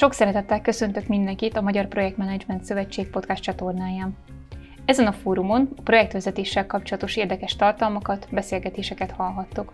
Sok 0.00 0.12
szeretettel 0.12 0.60
köszöntök 0.60 1.06
mindenkit 1.06 1.56
a 1.56 1.60
Magyar 1.60 1.86
Projektmenedzsment 1.86 2.64
Szövetség 2.64 3.10
podcast 3.10 3.42
csatornáján. 3.42 4.16
Ezen 4.84 5.06
a 5.06 5.12
fórumon 5.12 5.68
a 5.76 5.82
projektvezetéssel 5.82 6.66
kapcsolatos 6.66 7.16
érdekes 7.16 7.56
tartalmakat, 7.56 8.28
beszélgetéseket 8.30 9.10
hallhattok. 9.10 9.72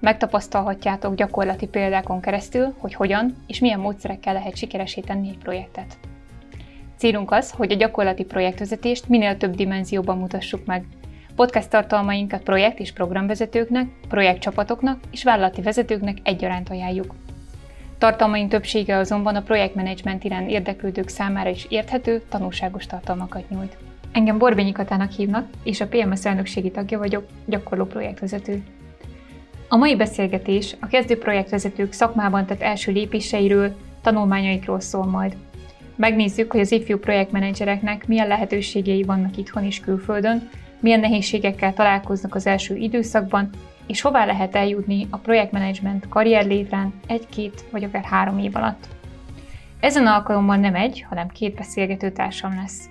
Megtapasztalhatjátok 0.00 1.14
gyakorlati 1.14 1.66
példákon 1.66 2.20
keresztül, 2.20 2.74
hogy 2.78 2.94
hogyan 2.94 3.34
és 3.46 3.58
milyen 3.60 3.80
módszerekkel 3.80 4.32
lehet 4.32 4.56
sikeresé 4.56 5.00
tenni 5.00 5.28
egy 5.28 5.38
projektet. 5.38 5.98
Célunk 6.96 7.30
az, 7.30 7.50
hogy 7.50 7.72
a 7.72 7.76
gyakorlati 7.76 8.24
projektvezetést 8.24 9.08
minél 9.08 9.36
több 9.36 9.54
dimenzióban 9.54 10.18
mutassuk 10.18 10.66
meg. 10.66 10.84
Podcast 11.36 11.70
tartalmainkat 11.70 12.42
projekt- 12.42 12.80
és 12.80 12.92
programvezetőknek, 12.92 13.86
projektcsapatoknak 14.08 15.00
és 15.10 15.24
vállalati 15.24 15.62
vezetőknek 15.62 16.18
egyaránt 16.22 16.68
ajánljuk. 16.68 17.14
Tartalmaink 18.02 18.50
többsége 18.50 18.96
azonban 18.96 19.36
a 19.36 19.42
projektmenedzsment 19.42 20.24
iránt 20.24 20.50
érdeklődők 20.50 21.08
számára 21.08 21.50
is 21.50 21.66
érthető, 21.68 22.22
tanulságos 22.28 22.86
tartalmakat 22.86 23.48
nyújt. 23.48 23.76
Engem 24.12 24.38
Borbényi 24.38 24.72
Katának 24.72 25.10
hívnak, 25.10 25.46
és 25.62 25.80
a 25.80 25.86
PMS 25.86 26.24
elnökségi 26.24 26.70
tagja 26.70 26.98
vagyok, 26.98 27.26
gyakorló 27.46 27.84
projektvezető. 27.84 28.62
A 29.68 29.76
mai 29.76 29.96
beszélgetés 29.96 30.76
a 30.80 30.86
kezdő 30.86 31.18
projektvezetők 31.18 31.92
szakmában 31.92 32.46
tett 32.46 32.60
első 32.60 32.92
lépéseiről, 32.92 33.76
tanulmányaikról 34.00 34.80
szól 34.80 35.06
majd. 35.06 35.36
Megnézzük, 35.96 36.52
hogy 36.52 36.60
az 36.60 36.72
ifjú 36.72 36.98
projektmenedzsereknek 36.98 38.06
milyen 38.06 38.28
lehetőségei 38.28 39.02
vannak 39.02 39.36
itthon 39.36 39.64
és 39.64 39.80
külföldön, 39.80 40.48
milyen 40.80 41.00
nehézségekkel 41.00 41.74
találkoznak 41.74 42.34
az 42.34 42.46
első 42.46 42.76
időszakban, 42.76 43.50
és 43.92 44.00
hová 44.00 44.24
lehet 44.24 44.54
eljutni 44.56 45.06
a 45.10 45.16
projektmenedzsment 45.16 46.08
karrierlétrán 46.08 46.92
egy-két 47.06 47.64
vagy 47.70 47.84
akár 47.84 48.04
három 48.04 48.38
év 48.38 48.56
alatt. 48.56 48.88
Ezen 49.80 50.06
alkalommal 50.06 50.56
nem 50.56 50.74
egy, 50.74 51.04
hanem 51.08 51.28
két 51.28 51.54
beszélgető 51.54 52.10
társam 52.10 52.54
lesz. 52.54 52.90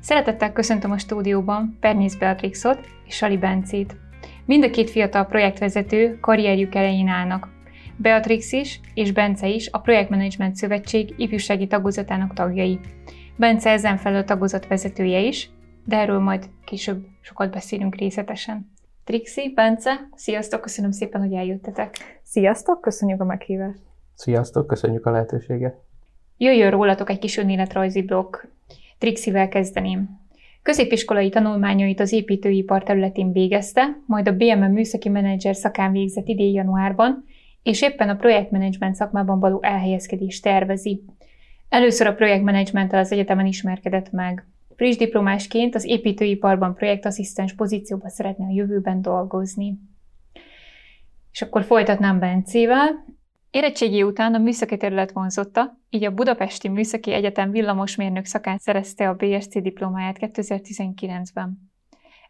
Szeretettel 0.00 0.52
köszöntöm 0.52 0.90
a 0.90 0.98
stúdióban 0.98 1.76
Pernész 1.80 2.14
Beatrixot 2.14 2.88
és 3.06 3.14
Sali 3.14 3.36
Bencét. 3.36 3.96
Mind 4.44 4.64
a 4.64 4.70
két 4.70 4.90
fiatal 4.90 5.26
projektvezető 5.26 6.18
karrierjük 6.20 6.74
elején 6.74 7.08
állnak. 7.08 7.48
Beatrix 7.96 8.52
is 8.52 8.80
és 8.94 9.12
Bence 9.12 9.48
is 9.48 9.68
a 9.70 9.78
Projektmenedzsment 9.78 10.56
Szövetség 10.56 11.14
ifjúsági 11.16 11.66
tagozatának 11.66 12.34
tagjai. 12.34 12.78
Bence 13.36 13.70
ezen 13.70 13.96
felül 13.96 14.24
tagozat 14.24 14.66
vezetője 14.66 15.20
is, 15.20 15.50
de 15.84 15.96
erről 15.96 16.18
majd 16.18 16.48
később 16.64 17.06
sokat 17.20 17.50
beszélünk 17.50 17.94
részletesen. 17.94 18.72
Trixi, 19.04 19.52
Bence, 19.54 20.08
sziasztok, 20.14 20.60
köszönöm 20.60 20.90
szépen, 20.90 21.20
hogy 21.20 21.32
eljöttetek. 21.32 21.96
Sziasztok, 22.22 22.80
köszönjük 22.80 23.20
a 23.20 23.24
meghívást. 23.24 23.82
Sziasztok, 24.14 24.66
köszönjük 24.66 25.06
a 25.06 25.10
lehetőséget. 25.10 25.76
Jöjjön 26.36 26.70
rólatok 26.70 27.10
egy 27.10 27.18
kis 27.18 27.36
önéletrajzi 27.36 28.02
blokk. 28.02 28.36
Trixivel 28.98 29.48
kezdeném. 29.48 30.20
Középiskolai 30.62 31.28
tanulmányait 31.28 32.00
az 32.00 32.12
építőipar 32.12 32.82
területén 32.82 33.32
végezte, 33.32 33.98
majd 34.06 34.28
a 34.28 34.36
BMM 34.36 34.72
műszaki 34.72 35.08
menedzser 35.08 35.56
szakán 35.56 35.92
végzett 35.92 36.28
idén 36.28 36.52
januárban, 36.52 37.24
és 37.62 37.82
éppen 37.82 38.08
a 38.08 38.16
projektmenedzsment 38.16 38.94
szakmában 38.94 39.40
való 39.40 39.58
elhelyezkedést 39.62 40.42
tervezi. 40.42 41.04
Először 41.68 42.06
a 42.06 42.14
projektmenedzsmenttel 42.14 42.98
az 42.98 43.12
egyetemen 43.12 43.46
ismerkedett 43.46 44.10
meg. 44.10 44.46
Friss 44.76 44.96
diplomásként 44.96 45.74
az 45.74 45.84
építőiparban 45.84 46.74
projektasszisztens 46.74 47.54
pozícióban 47.54 48.10
szeretne 48.10 48.44
a 48.44 48.52
jövőben 48.52 49.02
dolgozni. 49.02 49.78
És 51.32 51.42
akkor 51.42 51.64
folytatnám 51.64 52.18
Bencével. 52.18 53.04
Érettségi 53.50 54.02
után 54.02 54.34
a 54.34 54.38
műszaki 54.38 54.76
terület 54.76 55.12
vonzotta, 55.12 55.78
így 55.90 56.04
a 56.04 56.14
Budapesti 56.14 56.68
Műszaki 56.68 57.12
Egyetem 57.12 57.50
villamosmérnök 57.50 58.24
szakán 58.24 58.58
szerezte 58.58 59.08
a 59.08 59.14
BSC 59.14 59.62
diplomáját 59.62 60.16
2019-ben. 60.20 61.72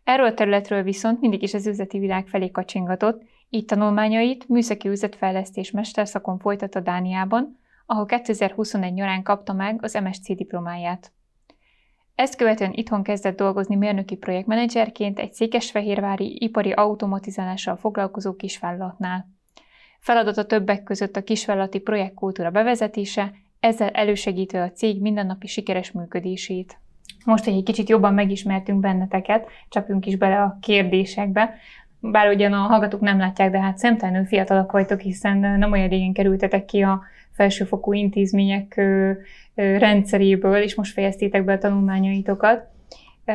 Erről 0.05 0.27
a 0.27 0.35
területről 0.35 0.83
viszont 0.83 1.21
mindig 1.21 1.43
is 1.43 1.55
az 1.55 1.67
üzleti 1.67 1.99
világ 1.99 2.27
felé 2.27 2.51
kacsingatott, 2.51 3.23
így 3.49 3.65
tanulmányait 3.65 4.49
műszaki 4.49 4.89
üzletfejlesztés 4.89 5.71
mesterszakon 5.71 6.39
folytatta 6.39 6.81
Dániában, 6.81 7.59
ahol 7.87 8.07
2021 8.07 8.93
nyarán 8.93 9.23
kapta 9.23 9.53
meg 9.53 9.79
az 9.83 9.99
MSC 10.03 10.35
diplomáját. 10.35 11.13
Ezt 12.15 12.37
követően 12.37 12.73
itthon 12.73 13.03
kezdett 13.03 13.37
dolgozni 13.37 13.77
mérnöki 13.77 14.17
projektmenedzserként 14.17 15.19
egy 15.19 15.33
székesfehérvári 15.33 16.37
ipari 16.43 16.73
automatizálással 16.73 17.77
foglalkozó 17.77 18.35
kisvállalatnál. 18.35 19.29
Feladata 20.01 20.47
többek 20.47 20.83
között 20.83 21.17
a 21.17 21.23
kisvállalati 21.23 21.79
projektkultúra 21.79 22.51
bevezetése, 22.51 23.33
ezzel 23.61 23.89
elősegítve 23.89 24.63
a 24.63 24.71
cég 24.71 25.01
mindennapi 25.01 25.47
sikeres 25.47 25.91
működését. 25.91 26.79
Most, 27.25 27.45
hogy 27.45 27.55
egy 27.55 27.63
kicsit 27.63 27.89
jobban 27.89 28.15
megismertünk 28.15 28.81
benneteket, 28.81 29.49
csapjunk 29.69 30.07
is 30.07 30.17
bele 30.17 30.43
a 30.43 30.59
kérdésekbe. 30.61 31.55
Bár 32.01 32.29
ugyan 32.29 32.53
a 32.53 32.57
hallgatók 32.57 33.01
nem 33.01 33.19
látják, 33.19 33.51
de 33.51 33.61
hát 33.61 33.79
szemtelenül 33.79 34.27
fiatalok 34.27 34.73
vagytok, 34.73 35.01
hiszen 35.01 35.39
nem 35.39 35.73
olyan 35.73 35.89
régen 35.89 36.13
kerültetek 36.13 36.65
ki 36.65 36.83
a 36.83 37.03
felsőfokú 37.35 37.93
intézmények 37.93 38.81
rendszeréből, 39.55 40.63
és 40.63 40.75
most 40.75 40.93
fejeztétek 40.93 41.45
be 41.45 41.53
a 41.53 41.59
tanulmányaitokat. 41.59 42.73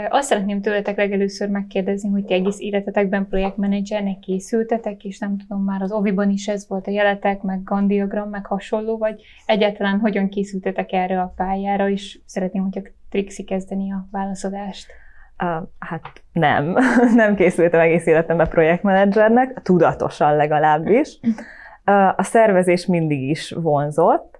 Azt 0.10 0.28
szeretném 0.28 0.62
tőletek 0.62 0.98
legelőször 0.98 1.50
megkérdezni, 1.50 2.10
hogy 2.10 2.26
ti 2.26 2.34
egész 2.34 2.60
életetekben 2.60 3.28
projektmenedzsernek 3.28 4.20
készültetek, 4.20 5.04
és 5.04 5.20
nem 5.20 5.38
tudom, 5.38 5.64
már 5.64 5.82
az 5.82 5.92
Oviban 5.92 6.30
is 6.30 6.48
ez 6.48 6.68
volt 6.68 6.88
a 6.88 6.92
jeletek, 6.92 7.42
meg 7.42 7.64
Gandiagram, 7.64 8.30
meg 8.30 8.46
hasonló, 8.46 8.98
vagy 8.98 9.22
egyáltalán 9.46 10.00
hogyan 10.00 10.30
készültetek 10.30 10.92
erre 10.92 11.22
a 11.22 11.34
pályára, 11.36 11.90
és 11.90 12.20
szeretném, 12.26 12.64
hogyha 12.64 12.81
Trixi 13.10 13.44
kezdeni 13.44 13.92
a 13.92 14.08
válaszadást. 14.12 14.92
Uh, 15.44 15.68
hát 15.80 16.24
nem, 16.31 16.76
nem 17.16 17.36
készültem 17.36 17.80
egész 17.80 18.06
életemben 18.06 18.50
projektmenedzsernek, 18.50 19.62
tudatosan 19.62 20.36
legalábbis. 20.36 21.20
A 22.16 22.23
szervezés 22.23 22.85
mindig 22.85 23.29
is 23.29 23.51
vonzott, 23.51 24.39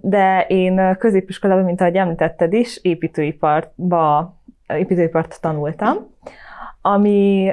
de 0.00 0.44
én 0.48 0.96
középiskolában, 0.98 1.64
mint 1.64 1.80
ahogy 1.80 1.96
említetted 1.96 2.52
is, 2.52 2.78
építőiparba, 2.82 4.34
építőipart 4.66 5.40
tanultam, 5.40 5.96
ami, 6.82 7.52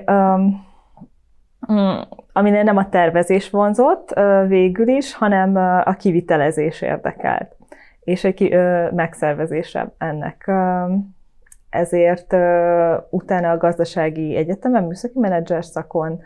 aminél 2.33 2.63
nem 2.63 2.77
a 2.77 2.89
tervezés 2.89 3.49
vonzott 3.49 4.13
végül 4.47 4.87
is, 4.87 5.15
hanem 5.15 5.55
a 5.85 5.93
kivitelezés 5.93 6.81
érdekelt, 6.81 7.55
és 8.03 8.23
egy 8.23 8.57
megszervezése 8.91 9.93
ennek. 9.97 10.51
Ezért 11.69 12.33
utána 13.09 13.51
a 13.51 13.57
gazdasági 13.57 14.35
egyetemen, 14.35 14.83
műszaki 14.83 15.19
menedzser 15.19 15.65
szakon 15.65 16.21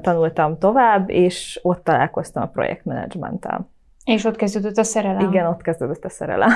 tanultam 0.00 0.58
tovább, 0.58 1.10
és 1.10 1.60
ott 1.62 1.84
találkoztam 1.84 2.42
a 2.42 2.46
projektmenedzsmenttel. 2.46 3.68
És 4.04 4.24
ott 4.24 4.36
kezdődött 4.36 4.76
a 4.76 4.82
szerelem. 4.82 5.28
Igen, 5.28 5.46
ott 5.46 5.62
kezdődött 5.62 6.04
a 6.04 6.08
szerelem. 6.08 6.50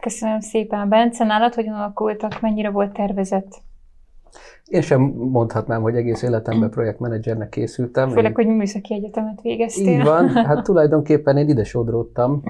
Köszönöm 0.00 0.40
szépen. 0.40 0.88
Bence, 0.88 1.24
nálad 1.24 1.54
hogyan 1.54 1.74
alakultak, 1.74 2.40
mennyire 2.40 2.70
volt 2.70 2.92
tervezett? 2.92 3.60
Én 4.64 4.80
sem 4.80 5.00
mondhatnám, 5.16 5.82
hogy 5.82 5.96
egész 5.96 6.22
életemben 6.22 6.70
projektmenedzsernek 6.70 7.48
készültem. 7.48 8.08
Főleg, 8.08 8.38
én... 8.38 8.46
hogy 8.46 8.56
műszaki 8.56 8.94
egyetemet 8.94 9.40
végeztél. 9.40 9.98
Így 9.98 10.04
van, 10.04 10.28
hát 10.46 10.64
tulajdonképpen 10.64 11.36
én 11.36 11.48
ide 11.48 11.64
sodródtam. 11.64 12.42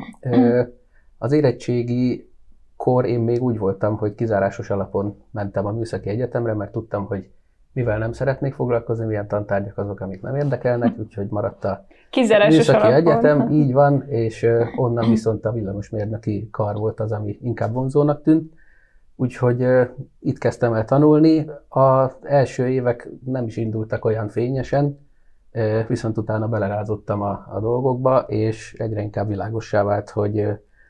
Az 1.19 1.33
érettségi 1.33 2.33
kor 2.77 3.05
én 3.05 3.21
még 3.21 3.43
úgy 3.43 3.59
voltam, 3.59 3.97
hogy 3.97 4.15
kizárásos 4.15 4.71
alapon 4.71 5.23
mentem 5.31 5.67
a 5.67 5.71
műszaki 5.71 6.09
egyetemre, 6.09 6.55
mert 6.55 6.73
tudtam, 6.73 7.07
hogy 7.07 7.29
mivel 7.73 7.99
nem 7.99 8.13
szeretnék 8.13 8.55
foglalkozni, 8.55 9.07
milyen 9.07 9.29
tantárgyak 9.29 9.79
azok, 9.79 10.01
amik 10.01 10.23
nem 10.23 10.35
érdekelnek, 10.37 10.99
úgyhogy 11.03 11.27
maradt 11.31 11.65
a 11.65 11.87
műszaki 12.49 12.93
egyetem, 12.93 13.51
így 13.61 13.73
van, 13.73 14.03
és 14.09 14.47
onnan 14.77 15.09
viszont 15.09 15.45
a 15.45 15.53
villamosmérnöki 15.53 16.49
kar 16.51 16.77
volt 16.77 17.01
az, 17.01 17.13
ami 17.13 17.39
inkább 17.43 17.73
vonzónak 17.73 18.23
tűnt. 18.23 18.53
Úgyhogy 19.17 19.67
itt 20.21 20.39
kezdtem 20.39 20.73
el 20.73 20.85
tanulni. 20.85 21.51
Az 21.69 22.17
első 22.23 22.69
évek 22.69 23.09
nem 23.25 23.47
is 23.47 23.57
indultak 23.57 24.05
olyan 24.05 24.29
fényesen, 24.29 24.99
viszont 25.87 26.19
utána 26.19 26.49
belerázottam 26.49 27.23
a, 27.23 27.47
a 27.53 27.61
dolgokba, 27.61 28.19
és 28.19 28.75
egyre 28.79 29.01
inkább 29.01 29.29
világossá 29.29 29.83
vált, 29.83 30.11
hogy 30.11 30.47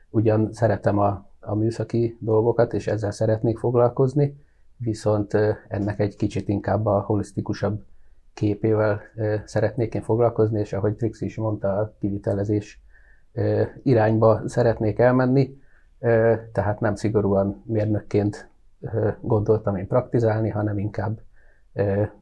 ugyan 0.09 0.49
szeretem 0.51 0.99
a, 0.99 1.25
a 1.39 1.55
műszaki 1.55 2.17
dolgokat, 2.19 2.73
és 2.73 2.87
ezzel 2.87 3.11
szeretnék 3.11 3.57
foglalkozni, 3.57 4.35
viszont 4.79 5.33
ennek 5.67 5.99
egy 5.99 6.15
kicsit 6.15 6.47
inkább 6.47 6.85
a 6.85 6.99
holisztikusabb 6.99 7.83
képével 8.33 9.01
szeretnék 9.45 9.93
én 9.93 10.01
foglalkozni, 10.01 10.59
és 10.59 10.73
ahogy 10.73 10.95
Trix 10.95 11.21
is 11.21 11.37
mondta, 11.37 11.77
a 11.77 11.95
kivitelezés 11.99 12.81
irányba 13.83 14.41
szeretnék 14.45 14.99
elmenni, 14.99 15.57
tehát 16.51 16.79
nem 16.79 16.95
szigorúan 16.95 17.63
mérnökként 17.65 18.49
gondoltam 19.21 19.75
én 19.75 19.87
praktizálni, 19.87 20.49
hanem 20.49 20.77
inkább 20.77 21.19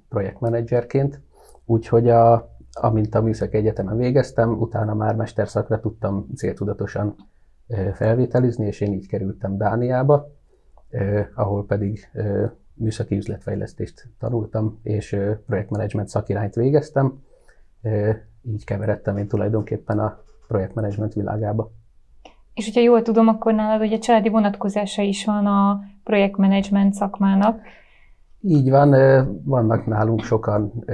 projektmenedzserként. 0.09 1.21
Úgyhogy 1.65 2.09
a, 2.09 2.55
amint 2.71 3.15
a 3.15 3.21
Műszaki 3.21 3.57
Egyetemen 3.57 3.97
végeztem, 3.97 4.59
utána 4.59 4.93
már 4.93 5.15
mesterszakra 5.15 5.79
tudtam 5.79 6.27
céltudatosan 6.35 7.15
felvételizni, 7.93 8.65
és 8.65 8.81
én 8.81 8.93
így 8.93 9.07
kerültem 9.07 9.57
Dániába, 9.57 10.36
ahol 11.35 11.65
pedig 11.65 12.09
műszaki 12.73 13.15
üzletfejlesztést 13.15 14.07
tanultam, 14.19 14.79
és 14.83 15.17
projektmenedzsment 15.45 16.07
szakirányt 16.07 16.55
végeztem. 16.55 17.23
Így 18.43 18.65
keveredtem 18.65 19.17
én 19.17 19.27
tulajdonképpen 19.27 19.99
a 19.99 20.19
projektmenedzsment 20.47 21.13
világába. 21.13 21.71
És 22.53 22.65
hogyha 22.65 22.81
jól 22.81 23.01
tudom, 23.01 23.27
akkor 23.27 23.53
nálad 23.53 23.81
ugye 23.81 23.97
családi 23.97 24.29
vonatkozása 24.29 25.01
is 25.01 25.25
van 25.25 25.45
a 25.45 25.79
projektmenedzsment 26.03 26.93
szakmának. 26.93 27.61
Így 28.41 28.69
van, 28.69 28.89
vannak 29.43 29.85
nálunk 29.85 30.23
sokan 30.23 30.85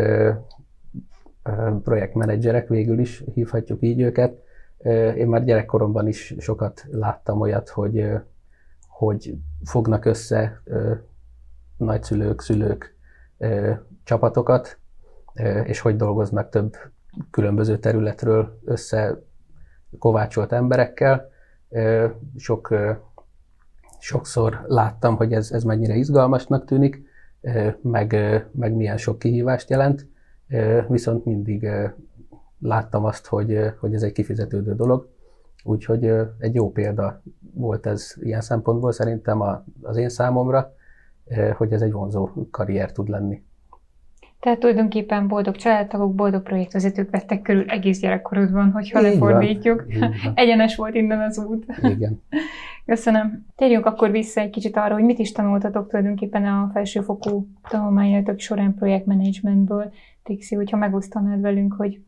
projektmenedzserek, 1.84 2.68
végül 2.68 3.00
is 3.00 3.24
hívhatjuk 3.34 3.82
így 3.82 4.02
őket. 4.02 4.42
Én 5.18 5.28
már 5.28 5.44
gyerekkoromban 5.44 6.08
is 6.08 6.36
sokat 6.40 6.86
láttam 6.92 7.42
olyat, 7.42 7.70
hogy, 7.70 8.06
hogy 9.04 9.38
fognak 9.64 10.06
össze 10.06 10.62
nagyszülők, 11.78 12.42
szülők 12.42 12.96
csapatokat, 14.04 14.78
és 15.64 15.80
hogy 15.80 15.96
dolgoznak 15.96 16.50
több 16.50 16.76
különböző 17.32 17.78
területről 17.78 18.60
össze 18.66 19.22
kovácsolt 20.00 20.52
emberekkel. 20.52 21.30
Sok, 22.38 22.76
sokszor 24.00 24.64
láttam, 24.68 25.16
hogy 25.16 25.34
ez, 25.34 25.52
ez 25.52 25.64
mennyire 25.64 25.96
izgalmasnak 25.96 26.66
tűnik, 26.66 27.02
meg, 27.82 28.16
meg 28.52 28.74
milyen 28.74 28.98
sok 28.98 29.20
kihívást 29.20 29.70
jelent, 29.70 30.08
viszont 30.88 31.26
mindig 31.26 31.68
láttam 32.60 33.06
azt, 33.06 33.26
hogy, 33.26 33.74
hogy 33.80 33.94
ez 33.94 34.04
egy 34.04 34.12
kifizetődő 34.12 34.76
dolog, 34.76 35.13
úgyhogy 35.64 36.04
egy 36.40 36.54
jó 36.54 36.72
példa 36.72 37.22
volt 37.54 37.86
ez 37.86 38.14
ilyen 38.22 38.42
szempontból 38.42 38.92
szerintem 38.92 39.42
az 39.82 39.98
én 39.98 40.10
számomra, 40.10 40.74
hogy 41.58 41.72
ez 41.72 41.82
egy 41.82 41.92
vonzó 41.92 42.30
karrier 42.52 42.92
tud 42.92 43.10
lenni. 43.10 43.44
Tehát 44.44 44.60
tulajdonképpen 44.60 45.28
boldog 45.28 45.56
családtagok, 45.56 46.16
boldog 46.16 46.44
projektvezetők 46.44 47.10
vettek 47.10 47.42
körül 47.42 47.70
egész 47.70 48.00
gyerekkorodban, 48.00 48.72
hogyha 48.72 49.02
lefordítjuk. 49.02 49.86
Egyenes 50.34 50.76
volt 50.76 50.96
innen 50.96 51.20
az 51.20 51.38
út. 51.38 51.66
Igen. 51.82 52.22
Köszönöm. 52.86 53.46
Térjünk 53.56 53.86
akkor 53.86 54.12
vissza 54.12 54.42
egy 54.42 54.50
kicsit 54.50 54.78
arra, 54.78 54.94
hogy 54.94 55.04
mit 55.04 55.20
is 55.20 55.32
tanultatok 55.32 55.90
tulajdonképpen 55.90 56.46
a 56.46 56.70
felsőfokú 56.74 57.48
tanulmányatok 57.70 58.40
során 58.40 58.74
projektmenedzsmentből. 58.76 59.92
Trixi, 60.24 60.56
hogyha 60.56 60.78
megosztanád 60.78 61.42
velünk, 61.42 61.74
hogy 61.74 62.02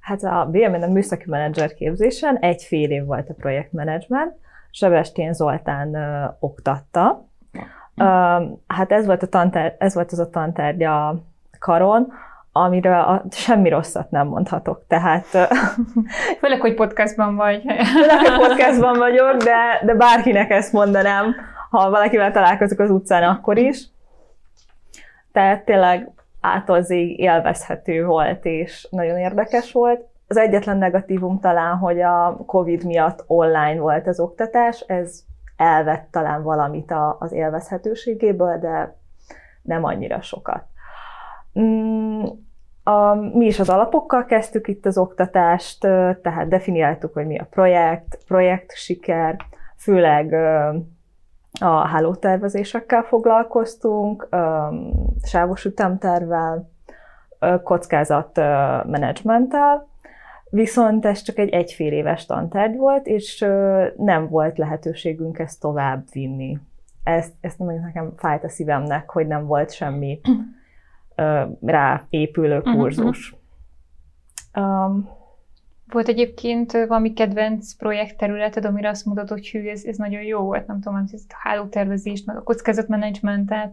Hát 0.00 0.22
a 0.22 0.48
BMN 0.50 0.82
a 0.82 0.86
műszaki 0.86 1.24
menedzser 1.26 1.74
képzésen 1.74 2.36
egy 2.36 2.62
fél 2.62 2.90
év 2.90 3.04
volt 3.04 3.28
a 3.28 3.34
projektmenedzsment, 3.34 4.34
Sebestén 4.70 5.32
Zoltán 5.32 5.94
ö, 5.94 6.24
oktatta. 6.38 7.24
Ö, 7.96 8.04
hát 8.66 8.92
ez 8.92 9.06
volt, 9.06 9.22
a 9.22 9.26
tantár, 9.26 9.76
ez 9.78 9.94
volt 9.94 10.12
az 10.12 10.18
a 10.18 10.30
tantárgya 10.30 11.22
karon, 11.58 12.12
amiről 12.52 13.00
a, 13.00 13.24
semmi 13.30 13.68
rosszat 13.68 14.10
nem 14.10 14.26
mondhatok. 14.26 14.84
Tehát... 14.88 15.26
Főleg, 16.40 16.60
hogy 16.60 16.74
podcastban 16.74 17.36
vagy. 17.36 17.62
Főleg, 17.92 18.18
hogy 18.18 18.48
podcastban 18.48 18.98
vagyok, 18.98 19.36
de, 19.36 19.80
de 19.84 19.94
bárkinek 19.94 20.50
ezt 20.50 20.72
mondanám, 20.72 21.34
ha 21.70 21.90
valakivel 21.90 22.32
találkozok 22.32 22.78
az 22.78 22.90
utcán, 22.90 23.22
akkor 23.22 23.58
is. 23.58 23.84
Tehát 25.32 25.64
tényleg 25.64 26.10
átolzig 26.40 27.18
élvezhető 27.18 28.04
volt, 28.04 28.44
és 28.44 28.88
nagyon 28.90 29.18
érdekes 29.18 29.72
volt. 29.72 30.08
Az 30.26 30.36
egyetlen 30.36 30.78
negatívum 30.78 31.40
talán, 31.40 31.76
hogy 31.76 32.00
a 32.00 32.42
COVID 32.46 32.84
miatt 32.84 33.24
online 33.26 33.80
volt 33.80 34.06
az 34.06 34.20
oktatás, 34.20 34.80
ez 34.80 35.22
elvett 35.56 36.08
talán 36.10 36.42
valamit 36.42 36.94
az 37.18 37.32
élvezhetőségéből, 37.32 38.58
de 38.58 38.96
nem 39.62 39.84
annyira 39.84 40.20
sokat. 40.20 40.62
Mm, 41.60 42.22
a, 42.82 43.14
mi 43.14 43.46
is 43.46 43.58
az 43.58 43.68
alapokkal 43.68 44.24
kezdtük 44.24 44.68
itt 44.68 44.86
az 44.86 44.98
oktatást, 44.98 45.80
tehát 46.22 46.48
definiáltuk, 46.48 47.12
hogy 47.12 47.26
mi 47.26 47.38
a 47.38 47.46
projekt, 47.50 48.18
projekt 48.26 48.76
siker, 48.76 49.36
főleg 49.76 50.34
a 51.60 51.86
hálótervezésekkel 51.86 53.02
foglalkoztunk, 53.02 54.28
sávos 55.22 55.64
ütemtervel, 55.64 56.70
kockázatmenedzsmenttel, 57.62 59.88
viszont 60.50 61.06
ez 61.06 61.22
csak 61.22 61.38
egy 61.38 61.48
egyfél 61.48 61.92
éves 61.92 62.26
tantárgy 62.26 62.76
volt, 62.76 63.06
és 63.06 63.46
nem 63.96 64.28
volt 64.28 64.58
lehetőségünk 64.58 65.38
ezt 65.38 65.60
tovább 65.60 66.04
vinni. 66.12 66.58
Ezt, 67.02 67.32
ezt 67.40 67.58
mondjuk 67.58 67.84
nekem 67.84 68.12
fájt 68.16 68.44
a 68.44 68.48
szívemnek, 68.48 69.10
hogy 69.10 69.26
nem 69.26 69.46
volt 69.46 69.72
semmi 69.72 70.20
rá 71.60 72.06
épülő 72.08 72.58
mhm, 72.58 72.76
kurzus. 72.76 73.34
Um, 74.54 75.08
volt 75.92 76.08
egyébként 76.08 76.72
valami 76.72 77.12
kedvenc 77.12 77.72
projektterületed, 77.72 78.64
amire 78.64 78.88
azt 78.88 79.04
mondod, 79.04 79.28
hogy 79.28 79.48
hű, 79.48 79.68
ez, 79.68 79.84
ez 79.84 79.96
nagyon 79.96 80.22
jó 80.22 80.40
volt, 80.40 80.66
nem 80.66 80.80
tudom, 80.80 81.04
ez 81.12 81.22
a 81.28 81.34
hálótervezést, 81.42 82.26
meg 82.26 82.36
a 82.36 82.42
kockázatmenedzsmentet, 82.42 83.72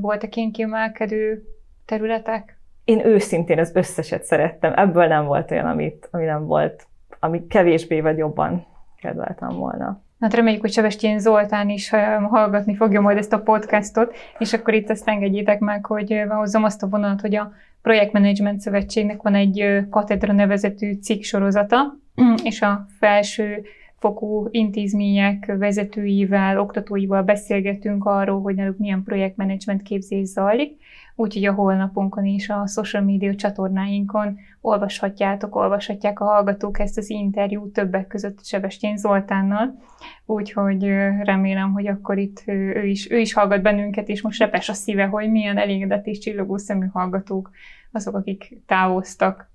voltak 0.00 0.36
ilyen 0.36 0.50
kiemelkedő 0.50 1.44
területek? 1.84 2.58
Én 2.84 3.06
őszintén 3.06 3.58
az 3.58 3.70
összeset 3.74 4.24
szerettem, 4.24 4.72
ebből 4.76 5.06
nem 5.06 5.24
volt 5.24 5.50
olyan, 5.50 5.66
amit, 5.66 6.08
ami 6.10 6.24
nem 6.24 6.46
volt, 6.46 6.86
ami 7.20 7.46
kevésbé 7.46 8.00
vagy 8.00 8.18
jobban 8.18 8.66
kedveltem 9.00 9.48
volna. 9.48 10.02
Hát 10.20 10.34
reméljük, 10.34 10.60
hogy 10.60 10.72
Sebestyen 10.72 11.18
Zoltán 11.18 11.68
is 11.68 11.90
hallgatni 12.30 12.74
fogja 12.74 13.00
majd 13.00 13.16
ezt 13.16 13.32
a 13.32 13.42
podcastot, 13.42 14.14
és 14.38 14.52
akkor 14.52 14.74
itt 14.74 14.90
azt 14.90 15.08
engedjétek 15.08 15.58
meg, 15.60 15.86
hogy 15.86 16.22
hozzam 16.28 16.64
azt 16.64 16.82
a 16.82 16.88
vonalat, 16.88 17.20
hogy 17.20 17.34
a 17.34 17.52
Projektmenedzsment 17.82 18.60
Szövetségnek 18.60 19.22
van 19.22 19.34
egy 19.34 19.84
katedra 19.90 20.32
nevezetű 20.32 20.92
cikk 20.92 21.22
sorozata, 21.22 21.96
és 22.44 22.62
a 22.62 22.86
felső 22.98 23.62
fokú 23.98 24.48
intézmények 24.50 25.54
vezetőivel, 25.58 26.58
oktatóival 26.58 27.22
beszélgetünk 27.22 28.04
arról, 28.04 28.40
hogy 28.40 28.54
náluk 28.54 28.78
milyen 28.78 29.02
projektmenedzsment 29.02 29.82
képzés 29.82 30.26
zajlik, 30.26 30.79
úgyhogy 31.20 31.44
a 31.44 31.52
holnapunkon 31.52 32.26
és 32.26 32.48
a 32.48 32.66
social 32.66 33.02
media 33.02 33.34
csatornáinkon 33.34 34.38
olvashatjátok, 34.60 35.56
olvashatják 35.56 36.20
a 36.20 36.24
hallgatók 36.24 36.78
ezt 36.78 36.98
az 36.98 37.10
interjút 37.10 37.72
többek 37.72 38.06
között 38.06 38.44
Sebestyén 38.44 38.96
Zoltánnal, 38.96 39.78
úgyhogy 40.26 40.84
remélem, 41.22 41.72
hogy 41.72 41.86
akkor 41.86 42.18
itt 42.18 42.42
ő 42.46 42.86
is, 42.86 43.10
ő 43.10 43.18
is 43.18 43.32
hallgat 43.32 43.62
bennünket, 43.62 44.08
és 44.08 44.22
most 44.22 44.38
repes 44.38 44.68
a 44.68 44.72
szíve, 44.72 45.04
hogy 45.04 45.30
milyen 45.30 45.58
elégedett 45.58 46.06
és 46.06 46.18
csillogó 46.18 46.56
szemű 46.56 46.86
hallgatók 46.86 47.50
azok, 47.92 48.14
akik 48.14 48.62
távoztak 48.66 49.50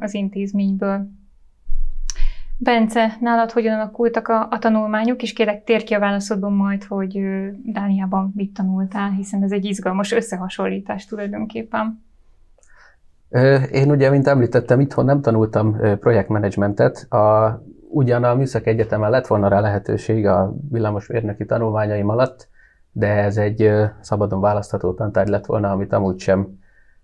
az 0.00 0.14
intézményből. 0.14 1.08
Bence, 2.60 3.16
nálad 3.20 3.50
hogyan 3.50 3.74
alakultak 3.74 4.28
a, 4.28 4.48
a 4.50 4.58
tanulmányok, 4.58 5.22
és 5.22 5.32
kérlek 5.32 5.64
térj 5.64 5.84
ki 5.84 5.94
a 5.94 5.98
válaszodban 5.98 6.52
majd, 6.52 6.84
hogy 6.84 7.20
Dániában 7.64 8.32
mit 8.36 8.52
tanultál, 8.52 9.10
hiszen 9.10 9.42
ez 9.42 9.52
egy 9.52 9.64
izgalmas 9.64 10.12
összehasonlítás 10.12 11.06
tulajdonképpen. 11.06 12.06
Én 13.72 13.90
ugye, 13.90 14.10
mint 14.10 14.26
említettem, 14.26 14.80
itthon 14.80 15.04
nem 15.04 15.20
tanultam 15.20 15.76
projektmenedzsmentet. 16.00 17.12
A, 17.12 17.54
ugyan 17.88 18.24
a 18.24 18.34
Műszaki 18.34 18.68
Egyetemen 18.68 19.10
lett 19.10 19.26
volna 19.26 19.48
rá 19.48 19.60
lehetőség 19.60 20.26
a 20.26 20.54
villamosmérnöki 20.70 21.44
tanulmányaim 21.44 22.08
alatt, 22.08 22.48
de 22.92 23.08
ez 23.08 23.36
egy 23.36 23.70
szabadon 24.00 24.40
választható 24.40 24.94
tantárgy 24.94 25.28
lett 25.28 25.46
volna, 25.46 25.70
amit 25.70 25.92
amúgy 25.92 26.18
sem 26.18 26.58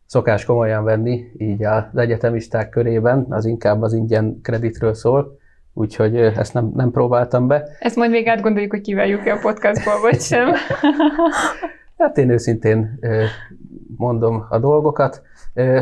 szokás 0.06 0.44
komolyan 0.44 0.84
venni, 0.84 1.25
így 1.37 1.64
az 1.64 1.96
egyetemisták 1.96 2.68
körében, 2.68 3.26
az 3.28 3.44
inkább 3.44 3.82
az 3.82 3.92
ingyen 3.92 4.40
kreditről 4.42 4.94
szól, 4.94 5.42
úgyhogy 5.75 6.16
ezt 6.16 6.54
nem, 6.54 6.73
nem 6.75 6.90
próbáltam 6.90 7.47
be. 7.47 7.69
Ezt 7.78 7.97
majd 7.97 8.11
még 8.11 8.28
átgondoljuk, 8.28 8.71
hogy 8.71 8.81
kiváljuk 8.81 9.23
ki 9.23 9.28
a 9.28 9.38
podcastból, 9.38 10.00
vagy 10.00 10.21
sem. 10.31 10.52
hát 11.99 12.19
én 12.19 12.31
őszintén 12.31 12.99
mondom 13.97 14.47
a 14.49 14.59
dolgokat, 14.59 15.23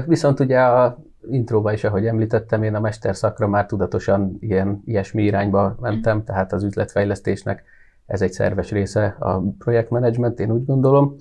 viszont 0.06 0.40
ugye 0.40 0.60
a 0.60 0.98
intróba 1.30 1.72
is, 1.72 1.84
ahogy 1.84 2.06
említettem, 2.06 2.62
én 2.62 2.74
a 2.74 2.80
mesterszakra 2.80 3.48
már 3.48 3.66
tudatosan 3.66 4.36
ilyen, 4.40 4.82
ilyesmi 4.84 5.22
irányba 5.22 5.76
mentem, 5.80 6.24
tehát 6.24 6.52
az 6.52 6.62
üzletfejlesztésnek 6.62 7.64
ez 8.06 8.22
egy 8.22 8.32
szerves 8.32 8.70
része 8.70 9.16
a 9.18 9.42
projektmenedzsment, 9.58 10.40
én 10.40 10.50
úgy 10.50 10.64
gondolom. 10.64 11.16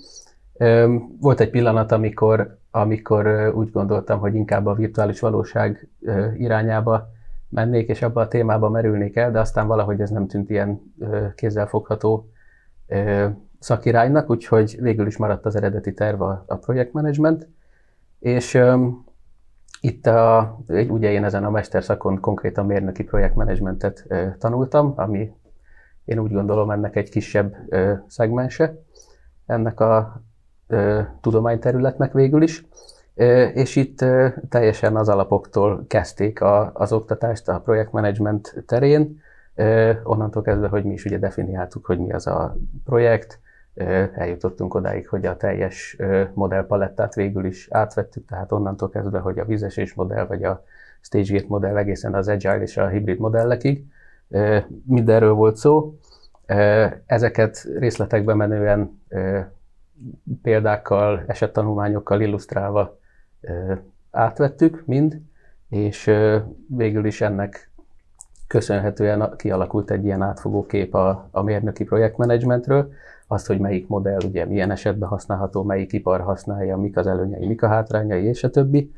Volt 1.20 1.40
egy 1.40 1.50
pillanat, 1.50 1.92
amikor, 1.92 2.58
amikor 2.72 3.51
úgy 3.56 3.72
gondoltam, 3.72 4.20
hogy 4.20 4.36
inkább 4.36 4.66
a 4.66 4.74
virtuális 4.74 5.20
valóság 5.20 5.90
irányába 6.38 7.10
mennék, 7.51 7.88
és 7.88 8.01
abba 8.01 8.22
a 8.22 8.27
témába 8.27 8.70
merülnék 8.70 9.15
el, 9.15 9.31
de 9.31 9.39
aztán 9.39 9.67
valahogy 9.67 10.01
ez 10.01 10.10
nem 10.10 10.27
tűnt 10.27 10.50
ilyen 10.50 10.93
kézzelfogható 11.36 12.29
szakiránynak, 13.60 14.29
úgyhogy 14.29 14.77
végül 14.81 15.08
is 15.08 15.17
maradt 15.17 15.46
az 15.46 15.55
eredeti 15.55 15.93
terv 15.93 16.22
a, 16.22 16.43
a 16.48 16.55
projektmenedzsment, 16.55 17.48
és 18.20 18.62
itt 19.81 20.05
a, 20.05 20.58
ugye 20.67 21.12
én 21.12 21.24
ezen 21.24 21.43
a 21.43 21.50
mesterszakon 21.50 22.20
konkrétan 22.20 22.65
mérnöki 22.65 23.03
projektmenedzsmentet 23.03 24.08
tanultam, 24.38 24.93
ami 24.96 25.31
én 26.05 26.20
úgy 26.20 26.31
gondolom 26.31 26.72
ennek 26.72 26.96
egy 26.96 27.10
kisebb 27.10 27.55
szegmense 28.08 28.75
ennek 29.46 29.79
a 29.79 30.22
tudományterületnek 31.22 32.13
végül 32.13 32.41
is. 32.41 32.65
És 33.53 33.75
itt 33.75 34.06
teljesen 34.50 34.96
az 34.96 35.10
alapoktól 35.10 35.86
kezdték 35.88 36.41
a, 36.41 36.72
az 36.74 36.94
oktatást 36.94 37.48
a 37.48 37.60
projektmenedzsment 37.60 38.63
terén, 38.65 39.22
onnantól 40.03 40.41
kezdve, 40.41 40.68
hogy 40.68 40.84
mi 40.84 40.94
is 40.94 41.06
ugye 41.06 41.18
definiáltuk, 41.18 41.86
hogy 41.86 42.00
mi 42.00 42.12
az 42.12 42.27
a 42.27 42.58
projekt, 42.86 43.39
eljutottunk 44.13 44.74
odáig, 44.74 45.08
hogy 45.08 45.25
a 45.25 45.38
teljes 45.38 45.98
modellpalettát 46.34 47.15
végül 47.15 47.46
is 47.46 47.68
átvettük, 47.72 48.25
tehát 48.25 48.51
onnantól 48.51 48.89
kezdve, 48.89 49.20
hogy 49.20 49.39
a 49.39 49.46
vízesés 49.46 49.94
modell, 49.94 50.25
vagy 50.25 50.44
a 50.44 50.63
stage 51.01 51.44
modell 51.48 51.77
egészen 51.77 52.13
az 52.13 52.27
agile 52.27 52.62
és 52.62 52.77
a 52.77 52.88
hibrid 52.88 53.20
modellekig, 53.20 53.86
mindenről 54.88 55.34
volt 55.34 55.56
szó. 55.56 55.96
Ezeket 57.06 57.68
részletekbe 57.80 58.34
menően 58.34 59.01
példákkal, 60.41 61.24
esettanulmányokkal 61.27 62.22
illusztrálva 62.22 63.00
átvettük 64.12 64.84
mind, 64.86 65.22
és 65.70 66.12
végül 66.68 67.06
is 67.06 67.22
ennek 67.22 67.72
köszönhetően 68.48 69.34
kialakult 69.38 69.92
egy 69.92 70.06
ilyen 70.06 70.22
átfogó 70.22 70.66
kép 70.66 70.94
a, 70.94 71.28
a 71.32 71.42
mérnöki 71.42 71.84
projektmenedzsmentről, 71.84 72.92
azt, 73.28 73.48
hogy 73.48 73.60
melyik 73.60 73.88
modell 73.88 74.20
ugye 74.26 74.46
milyen 74.46 74.72
esetben 74.72 75.10
használható, 75.10 75.64
melyik 75.64 75.94
ipar 75.94 76.22
használja, 76.22 76.78
mik 76.78 76.98
az 76.98 77.08
előnyei, 77.08 77.48
mik 77.48 77.64
a 77.64 77.68
hátrányai, 77.68 78.24
és 78.24 78.44
a 78.44 78.50
többi. 78.50 78.92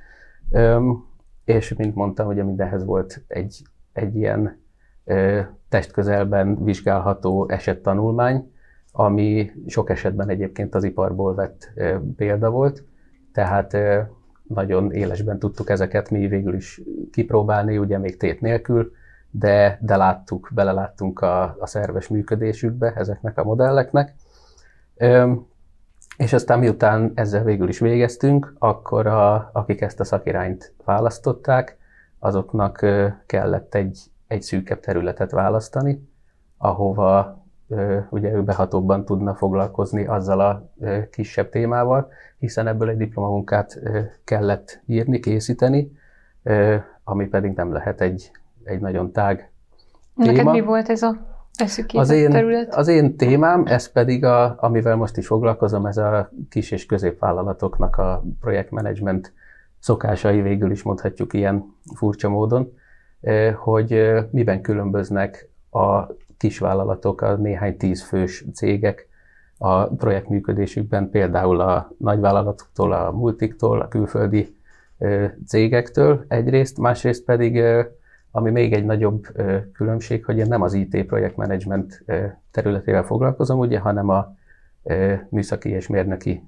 Üm, 0.51 1.05
és 1.45 1.73
mint 1.73 1.95
mondtam, 1.95 2.27
ugye 2.27 2.43
mindenhez 2.43 2.85
volt 2.85 3.23
egy, 3.27 3.61
egy 3.93 4.15
ilyen 4.15 4.59
ö, 5.03 5.41
testközelben 5.69 6.63
vizsgálható 6.63 7.49
esettanulmány, 7.49 8.51
ami 8.91 9.51
sok 9.67 9.89
esetben 9.89 10.29
egyébként 10.29 10.75
az 10.75 10.83
iparból 10.83 11.35
vett 11.35 11.73
példa 12.15 12.49
volt, 12.49 12.83
tehát 13.33 13.77
nagyon 14.53 14.91
élesben 14.91 15.39
tudtuk 15.39 15.69
ezeket 15.69 16.09
mi 16.09 16.27
végül 16.27 16.55
is 16.55 16.81
kipróbálni, 17.11 17.77
ugye 17.77 17.97
még 17.97 18.17
tét 18.17 18.41
nélkül, 18.41 18.91
de, 19.31 19.77
de 19.81 19.95
láttuk, 19.95 20.49
beleláttunk 20.53 21.21
a, 21.21 21.55
a 21.59 21.65
szerves 21.67 22.07
működésükbe 22.07 22.93
ezeknek 22.95 23.37
a 23.37 23.43
modelleknek. 23.43 24.13
Üm, 24.97 25.45
és 26.17 26.33
aztán 26.33 26.59
miután 26.59 27.11
ezzel 27.15 27.43
végül 27.43 27.69
is 27.69 27.79
végeztünk, 27.79 28.55
akkor 28.59 29.07
a, 29.07 29.49
akik 29.53 29.81
ezt 29.81 29.99
a 29.99 30.03
szakirányt 30.03 30.73
választották, 30.85 31.77
azoknak 32.19 32.85
kellett 33.25 33.75
egy, 33.75 33.99
egy 34.27 34.41
szűkebb 34.41 34.79
területet 34.79 35.31
választani, 35.31 36.09
ahova 36.57 37.42
ugye 38.09 38.31
ő 38.31 38.43
behatóbban 38.43 39.05
tudna 39.05 39.35
foglalkozni 39.35 40.05
azzal 40.05 40.39
a 40.39 40.69
kisebb 41.11 41.49
témával, 41.49 42.11
hiszen 42.39 42.67
ebből 42.67 42.89
egy 42.89 42.97
diplomamunkát 42.97 43.79
kellett 44.23 44.81
írni, 44.85 45.19
készíteni, 45.19 45.91
ami 47.03 47.27
pedig 47.27 47.55
nem 47.55 47.71
lehet 47.71 48.01
egy, 48.01 48.31
egy 48.63 48.79
nagyon 48.79 49.11
tág 49.11 49.51
téma. 50.15 50.31
Neked 50.31 50.51
mi 50.51 50.61
volt 50.61 50.89
ez 50.89 51.01
a 51.01 51.31
az 51.93 52.09
én, 52.09 52.29
terület? 52.29 52.75
az 52.75 52.87
én 52.87 53.17
témám, 53.17 53.65
ez 53.65 53.91
pedig, 53.91 54.25
a, 54.25 54.55
amivel 54.59 54.95
most 54.95 55.17
is 55.17 55.27
foglalkozom, 55.27 55.85
ez 55.85 55.97
a 55.97 56.29
kis 56.49 56.71
és 56.71 56.85
középvállalatoknak 56.85 57.97
a 57.97 58.23
projektmenedzsment 58.39 59.33
szokásai 59.79 60.41
végül 60.41 60.71
is 60.71 60.83
mondhatjuk 60.83 61.33
ilyen 61.33 61.75
furcsa 61.95 62.29
módon, 62.29 62.73
hogy 63.55 64.13
miben 64.31 64.61
különböznek 64.61 65.49
a 65.71 66.01
kisvállalatok, 66.43 67.21
a 67.21 67.35
néhány 67.35 67.77
tízfős 67.77 68.45
cégek 68.53 69.07
a 69.57 69.87
projektműködésükben, 69.87 71.09
például 71.09 71.59
a 71.61 71.91
nagyvállalatoktól, 71.97 72.91
a 72.93 73.11
multiktól, 73.11 73.81
a 73.81 73.87
külföldi 73.87 74.55
cégektől 75.47 76.25
egyrészt, 76.27 76.77
másrészt 76.77 77.23
pedig 77.23 77.63
ami 78.31 78.51
még 78.51 78.73
egy 78.73 78.85
nagyobb 78.85 79.27
különbség, 79.73 80.25
hogy 80.25 80.37
én 80.37 80.47
nem 80.47 80.61
az 80.61 80.73
IT 80.73 81.05
projektmenedzsment 81.05 82.03
területével 82.51 83.03
foglalkozom, 83.03 83.59
ugye, 83.59 83.79
hanem 83.79 84.09
a 84.09 84.35
műszaki 85.29 85.69
és 85.69 85.87
mérnöki 85.87 86.43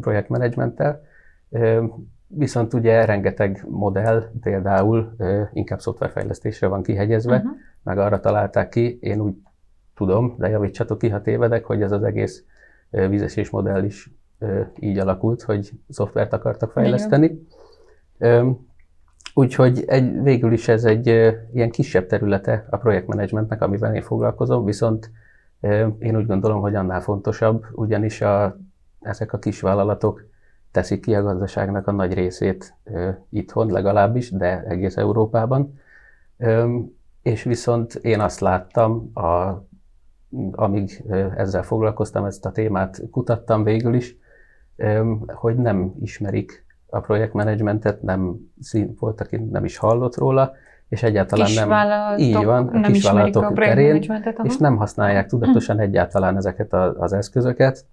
projektmenedzsmenttel. 0.00 1.02
Viszont 2.28 2.74
ugye 2.74 3.04
rengeteg 3.04 3.64
modell 3.68 4.30
például 4.40 5.16
inkább 5.52 5.80
szoftverfejlesztésre 5.80 6.66
van 6.66 6.82
kihegyezve, 6.82 7.36
uh-huh. 7.36 7.50
meg 7.82 7.98
arra 7.98 8.20
találták 8.20 8.68
ki, 8.68 8.98
én 9.00 9.20
úgy 9.20 9.34
tudom, 9.94 10.34
de 10.38 10.48
javítsatok 10.48 10.98
ki, 10.98 11.08
ha 11.08 11.22
tévedek, 11.22 11.64
hogy 11.64 11.82
ez 11.82 11.92
az 11.92 12.02
egész 12.02 12.44
vízesés 12.90 13.50
modell 13.50 13.84
is 13.84 14.10
így 14.78 14.98
alakult, 14.98 15.42
hogy 15.42 15.70
szoftvert 15.88 16.32
akartak 16.32 16.72
fejleszteni. 16.72 17.46
Igen. 18.18 18.66
Úgyhogy 19.34 19.84
egy, 19.86 20.22
végül 20.22 20.52
is 20.52 20.68
ez 20.68 20.84
egy 20.84 21.06
ilyen 21.52 21.70
kisebb 21.70 22.06
területe 22.06 22.66
a 22.70 22.76
projektmenedzsmentnek, 22.76 23.62
amivel 23.62 23.94
én 23.94 24.02
foglalkozom, 24.02 24.64
viszont 24.64 25.10
én 25.98 26.16
úgy 26.16 26.26
gondolom, 26.26 26.60
hogy 26.60 26.74
annál 26.74 27.00
fontosabb, 27.00 27.64
ugyanis 27.72 28.20
a, 28.20 28.58
ezek 29.00 29.32
a 29.32 29.38
kis 29.38 29.60
teszik 30.78 31.00
ki 31.00 31.14
a 31.14 31.22
gazdaságnak 31.22 31.86
a 31.86 31.92
nagy 31.92 32.14
részét 32.14 32.74
itthon 33.30 33.70
legalábbis, 33.70 34.30
de 34.30 34.62
egész 34.68 34.96
Európában. 34.96 35.78
És 37.22 37.42
viszont 37.42 37.94
én 37.94 38.20
azt 38.20 38.40
láttam, 38.40 39.10
a, 39.14 39.62
amíg 40.52 41.04
ezzel 41.36 41.62
foglalkoztam, 41.62 42.24
ezt 42.24 42.46
a 42.46 42.52
témát 42.52 43.02
kutattam 43.10 43.62
végül 43.62 43.94
is, 43.94 44.16
hogy 45.26 45.56
nem 45.56 45.94
ismerik 46.00 46.64
a 46.86 47.00
projektmenedzsmentet, 47.00 48.02
nem 48.02 48.36
volt, 48.98 49.20
aki 49.20 49.36
nem 49.36 49.64
is 49.64 49.76
hallott 49.76 50.16
róla, 50.16 50.52
és 50.88 51.02
egyáltalán 51.02 51.50
nem, 51.54 52.18
így 52.18 52.44
van, 52.44 52.68
a 52.68 52.78
nem 52.78 52.92
kisvállalatok 52.92 53.42
a 53.42 53.52
terén, 53.52 54.02
és 54.42 54.56
nem 54.56 54.76
használják 54.76 55.26
tudatosan 55.26 55.78
egyáltalán 55.78 56.36
ezeket 56.36 56.72
az 56.72 57.12
eszközöket, 57.12 57.86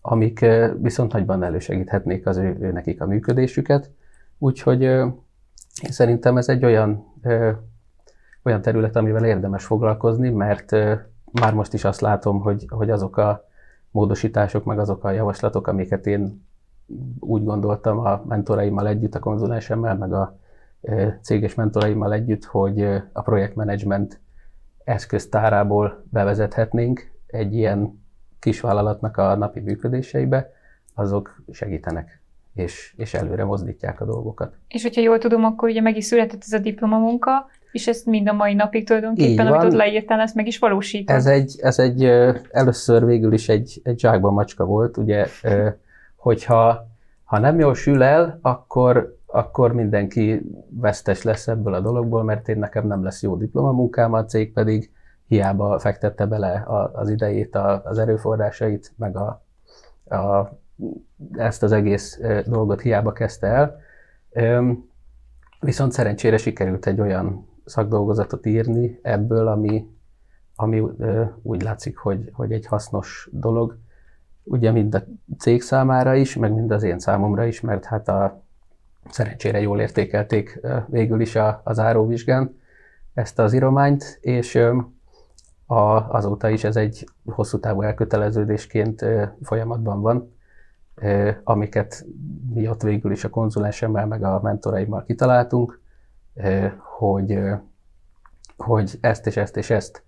amik 0.00 0.46
viszont 0.80 1.12
nagyban 1.12 1.42
elősegíthetnék 1.42 2.26
az 2.26 2.36
ő, 2.36 2.56
ő 2.60 2.72
nekik 2.72 3.00
a 3.00 3.06
működésüket. 3.06 3.90
Úgyhogy 4.38 4.82
én 4.82 5.90
szerintem 5.90 6.36
ez 6.36 6.48
egy 6.48 6.64
olyan, 6.64 7.04
olyan 8.42 8.62
terület, 8.62 8.96
amivel 8.96 9.24
érdemes 9.24 9.64
foglalkozni, 9.64 10.30
mert 10.30 10.70
már 11.32 11.54
most 11.54 11.72
is 11.72 11.84
azt 11.84 12.00
látom, 12.00 12.40
hogy, 12.40 12.66
hogy 12.68 12.90
azok 12.90 13.16
a 13.16 13.46
módosítások, 13.90 14.64
meg 14.64 14.78
azok 14.78 15.04
a 15.04 15.10
javaslatok, 15.10 15.66
amiket 15.66 16.06
én 16.06 16.46
úgy 17.18 17.44
gondoltam 17.44 17.98
a 17.98 18.22
mentoraimmal 18.28 18.88
együtt, 18.88 19.14
a 19.14 19.18
konzulensemmel, 19.18 19.96
meg 19.96 20.12
a 20.12 20.38
céges 21.20 21.54
mentoraimmal 21.54 22.12
együtt, 22.12 22.44
hogy 22.44 22.82
a 23.12 23.22
projektmenedzsment 23.22 24.20
eszköztárából 24.84 26.04
bevezethetnénk 26.10 27.10
egy 27.26 27.54
ilyen 27.54 28.06
kisvállalatnak 28.40 29.16
a 29.16 29.36
napi 29.36 29.60
működéseibe, 29.60 30.52
azok 30.94 31.42
segítenek, 31.52 32.20
és, 32.54 32.94
és 32.96 33.14
előre 33.14 33.44
mozdítják 33.44 34.00
a 34.00 34.04
dolgokat. 34.04 34.54
És 34.68 34.82
hogyha 34.82 35.00
jól 35.00 35.18
tudom, 35.18 35.44
akkor 35.44 35.68
ugye 35.68 35.80
meg 35.80 35.96
is 35.96 36.04
született 36.04 36.42
ez 36.46 36.52
a 36.52 36.58
diplomamunka, 36.58 37.46
és 37.72 37.86
ezt 37.86 38.06
mind 38.06 38.28
a 38.28 38.32
mai 38.32 38.54
napig 38.54 38.86
tulajdonképpen, 38.86 39.46
amit 39.46 39.64
ott 39.64 39.72
leírtál, 39.72 40.20
ezt 40.20 40.34
meg 40.34 40.46
is 40.46 40.58
valósítod. 40.58 41.16
Ez 41.16 41.26
egy, 41.26 41.58
ez 41.60 41.78
egy 41.78 42.04
először 42.50 43.04
végül 43.04 43.32
is 43.32 43.48
egy, 43.48 43.80
egy 43.82 43.98
zsákban 43.98 44.32
macska 44.32 44.64
volt, 44.64 44.96
ugye 44.96 45.26
hogyha 46.16 46.86
ha 47.24 47.38
nem 47.38 47.58
jól 47.58 47.74
sül 47.74 48.02
el, 48.02 48.38
akkor, 48.42 49.16
akkor 49.26 49.72
mindenki 49.72 50.40
vesztes 50.68 51.22
lesz 51.22 51.48
ebből 51.48 51.74
a 51.74 51.80
dologból, 51.80 52.22
mert 52.22 52.48
én 52.48 52.58
nekem 52.58 52.86
nem 52.86 53.02
lesz 53.02 53.22
jó 53.22 53.36
diplomamunkám, 53.36 54.12
a 54.12 54.24
cég 54.24 54.52
pedig 54.52 54.90
hiába 55.28 55.78
fektette 55.78 56.26
bele 56.26 56.64
az 56.92 57.10
idejét, 57.10 57.56
az 57.84 57.98
erőforrásait, 57.98 58.92
meg 58.96 59.16
a, 59.16 59.42
a, 60.16 60.50
ezt 61.32 61.62
az 61.62 61.72
egész 61.72 62.20
dolgot 62.46 62.80
hiába 62.80 63.12
kezdte 63.12 63.46
el. 63.46 63.80
Viszont 65.60 65.92
szerencsére 65.92 66.36
sikerült 66.36 66.86
egy 66.86 67.00
olyan 67.00 67.46
szakdolgozatot 67.64 68.46
írni 68.46 68.98
ebből, 69.02 69.48
ami, 69.48 69.86
ami 70.56 70.82
úgy 71.42 71.62
látszik, 71.62 71.96
hogy, 71.96 72.30
hogy 72.32 72.52
egy 72.52 72.66
hasznos 72.66 73.28
dolog, 73.32 73.78
ugye 74.44 74.70
mind 74.70 74.94
a 74.94 75.02
cég 75.38 75.62
számára 75.62 76.14
is, 76.14 76.36
meg 76.36 76.52
mind 76.52 76.70
az 76.70 76.82
én 76.82 76.98
számomra 76.98 77.44
is, 77.44 77.60
mert 77.60 77.84
hát 77.84 78.08
a 78.08 78.42
szerencsére 79.10 79.60
jól 79.60 79.80
értékelték 79.80 80.60
végül 80.86 81.20
is 81.20 81.36
a, 81.36 81.60
a 81.64 81.72
záróvizsgán 81.72 82.60
ezt 83.14 83.38
az 83.38 83.52
írományt, 83.52 84.18
és 84.20 84.58
a, 85.70 86.14
azóta 86.14 86.48
is 86.48 86.64
ez 86.64 86.76
egy 86.76 87.08
hosszú 87.24 87.60
távú 87.60 87.82
elköteleződésként 87.82 89.04
folyamatban 89.42 90.00
van, 90.00 90.36
amiket 91.44 92.06
mi 92.54 92.68
ott 92.68 92.82
végül 92.82 93.12
is 93.12 93.24
a 93.24 93.30
konzulensemmel, 93.30 94.06
meg 94.06 94.22
a 94.22 94.40
mentoraimmal 94.42 95.04
kitaláltunk, 95.04 95.80
hogy, 96.98 97.38
hogy 98.56 98.98
ezt 99.00 99.26
és 99.26 99.36
ezt 99.36 99.56
és 99.56 99.70
ezt 99.70 100.02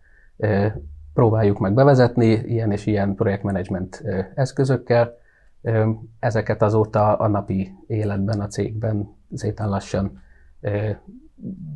próbáljuk 1.15 1.59
meg 1.59 1.75
bevezetni 1.75 2.27
ilyen 2.27 2.73
és 2.73 2.87
ilyen 2.87 3.15
projektmenedzsment 3.15 4.03
eszközökkel. 4.35 5.19
Ezeket 6.19 6.63
azóta 6.63 7.17
a 7.17 7.29
napi 7.29 7.75
életben, 7.87 8.41
a 8.41 8.47
cégben 8.47 9.17
szépen 9.35 9.69
lassan 9.69 10.23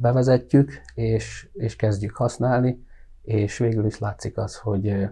bevezetjük, 0.00 0.80
és, 0.94 1.48
és 1.52 1.76
kezdjük 1.76 2.16
használni, 2.16 2.84
és 3.25 3.59
végül 3.59 3.87
is 3.87 3.99
látszik 3.99 4.37
az, 4.37 4.57
hogy, 4.57 5.09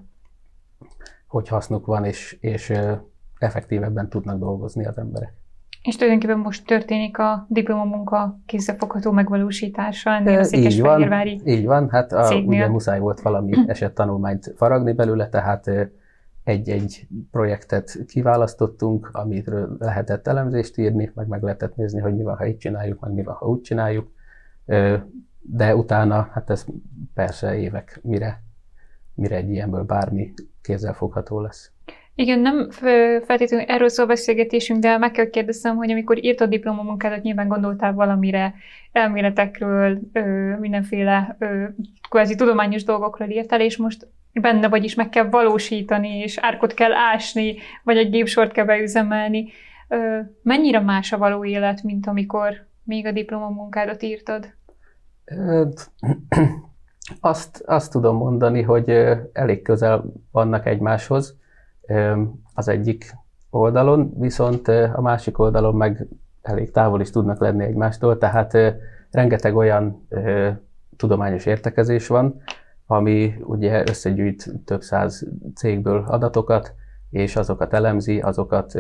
hogy 1.27 1.49
hasznuk 1.49 1.87
van, 1.87 2.05
és, 2.05 2.37
és 2.41 2.73
effektívebben 3.39 4.09
tudnak 4.09 4.39
dolgozni 4.39 4.87
az 4.87 4.99
emberek. 4.99 5.33
És 5.83 5.97
tulajdonképpen 5.97 6.39
most 6.39 6.67
történik 6.67 7.19
a 7.19 7.47
diplomamunka 7.49 8.41
kézzelfogható 8.47 9.11
megvalósítása 9.11 10.11
ennél 10.11 10.39
a 10.39 10.45
van, 10.81 11.27
így 11.45 11.65
van, 11.65 11.91
hát 11.91 12.13
a, 12.13 12.35
ugye 12.35 12.69
muszáj 12.69 12.99
volt 12.99 13.21
valami 13.21 13.53
esettanulmányt 13.67 14.53
faragni 14.57 14.93
belőle, 14.93 15.29
tehát 15.29 15.71
egy-egy 16.45 17.07
projektet 17.31 17.99
kiválasztottunk, 18.07 19.11
amiről 19.13 19.77
lehetett 19.79 20.27
elemzést 20.27 20.79
írni, 20.79 21.11
meg 21.15 21.27
meg 21.27 21.43
lehetett 21.43 21.77
nézni, 21.77 22.01
hogy 22.01 22.17
mi 22.17 22.23
van, 22.23 22.37
ha 22.37 22.47
így 22.47 22.59
csináljuk, 22.59 23.01
meg 23.01 23.13
mi 23.13 23.23
van, 23.23 23.35
ha 23.35 23.47
úgy 23.47 23.61
csináljuk. 23.61 24.11
De 25.43 25.77
utána, 25.77 26.31
hát 26.33 26.51
ez 26.51 26.65
persze 27.15 27.59
évek, 27.59 28.01
mire, 28.03 28.43
mire 29.15 29.37
egy 29.37 29.51
ilyenből 29.51 29.83
bármi 29.83 30.33
kézzelfogható 30.63 31.41
lesz. 31.41 31.71
Igen, 32.15 32.39
nem 32.39 32.71
feltétlenül 33.25 33.67
erről 33.67 33.89
szól 33.89 34.07
beszélgetésünk, 34.07 34.81
de 34.81 34.99
meg 34.99 35.11
kell 35.11 35.31
kérdeznem, 35.31 35.77
hogy 35.77 35.91
amikor 35.91 36.25
írtad 36.25 36.49
diplomamunkádat, 36.49 37.23
nyilván 37.23 37.49
gondoltál 37.49 37.93
valamire, 37.93 38.55
elméletekről, 38.93 40.01
mindenféle 40.61 41.37
kvázi 42.09 42.35
tudományos 42.35 42.85
dolgokról 42.85 43.29
írtál, 43.29 43.61
és 43.61 43.77
most 43.77 44.09
benne 44.33 44.69
vagy 44.69 44.85
is 44.85 44.95
meg 44.95 45.09
kell 45.09 45.29
valósítani, 45.29 46.19
és 46.19 46.39
árkot 46.39 46.75
kell 46.75 46.93
ásni, 46.93 47.57
vagy 47.83 47.97
egy 47.97 48.11
gépsort 48.11 48.53
kell 48.53 48.65
beüzemelni. 48.65 49.49
Mennyire 50.43 50.81
más 50.81 51.13
a 51.13 51.19
való 51.19 51.45
élet, 51.45 51.83
mint 51.83 52.07
amikor 52.07 52.67
még 52.85 53.07
a 53.07 53.13
diplomamunkádat 53.13 54.03
írtad? 54.03 54.55
Azt, 57.21 57.63
azt 57.67 57.93
tudom 57.93 58.17
mondani, 58.17 58.63
hogy 58.63 58.91
elég 59.33 59.63
közel 59.63 60.05
vannak 60.31 60.67
egymáshoz 60.67 61.37
az 62.55 62.69
egyik 62.69 63.15
oldalon, 63.51 64.13
viszont 64.19 64.69
a 64.69 65.01
másik 65.01 65.39
oldalon 65.39 65.75
meg 65.75 66.07
elég 66.43 66.71
távol 66.71 67.01
is 67.01 67.11
tudnak 67.11 67.41
lenni 67.41 67.65
egymástól, 67.65 68.19
tehát 68.19 68.59
rengeteg 69.11 69.57
olyan 69.57 70.09
tudományos 70.97 71.47
értekezés 71.47 72.07
van, 72.07 72.41
ami 72.87 73.35
ugye 73.45 73.83
összegyűjt 73.89 74.65
több 74.65 74.83
száz 74.83 75.27
cégből 75.55 76.05
adatokat, 76.07 76.75
és 77.11 77.37
azokat 77.37 77.75
elemzi, 77.75 78.21
azokat 78.21 78.75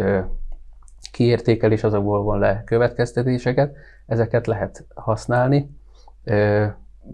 kiértékel, 1.12 1.72
és 1.72 1.84
azokból 1.84 2.22
von 2.22 2.38
le 2.38 2.62
következtetéseket. 2.64 3.76
Ezeket 4.06 4.46
lehet 4.46 4.86
használni, 4.94 5.80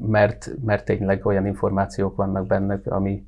mert, 0.00 0.50
mert 0.64 0.84
tényleg 0.84 1.26
olyan 1.26 1.46
információk 1.46 2.16
vannak 2.16 2.46
benne, 2.46 2.80
ami 2.84 3.26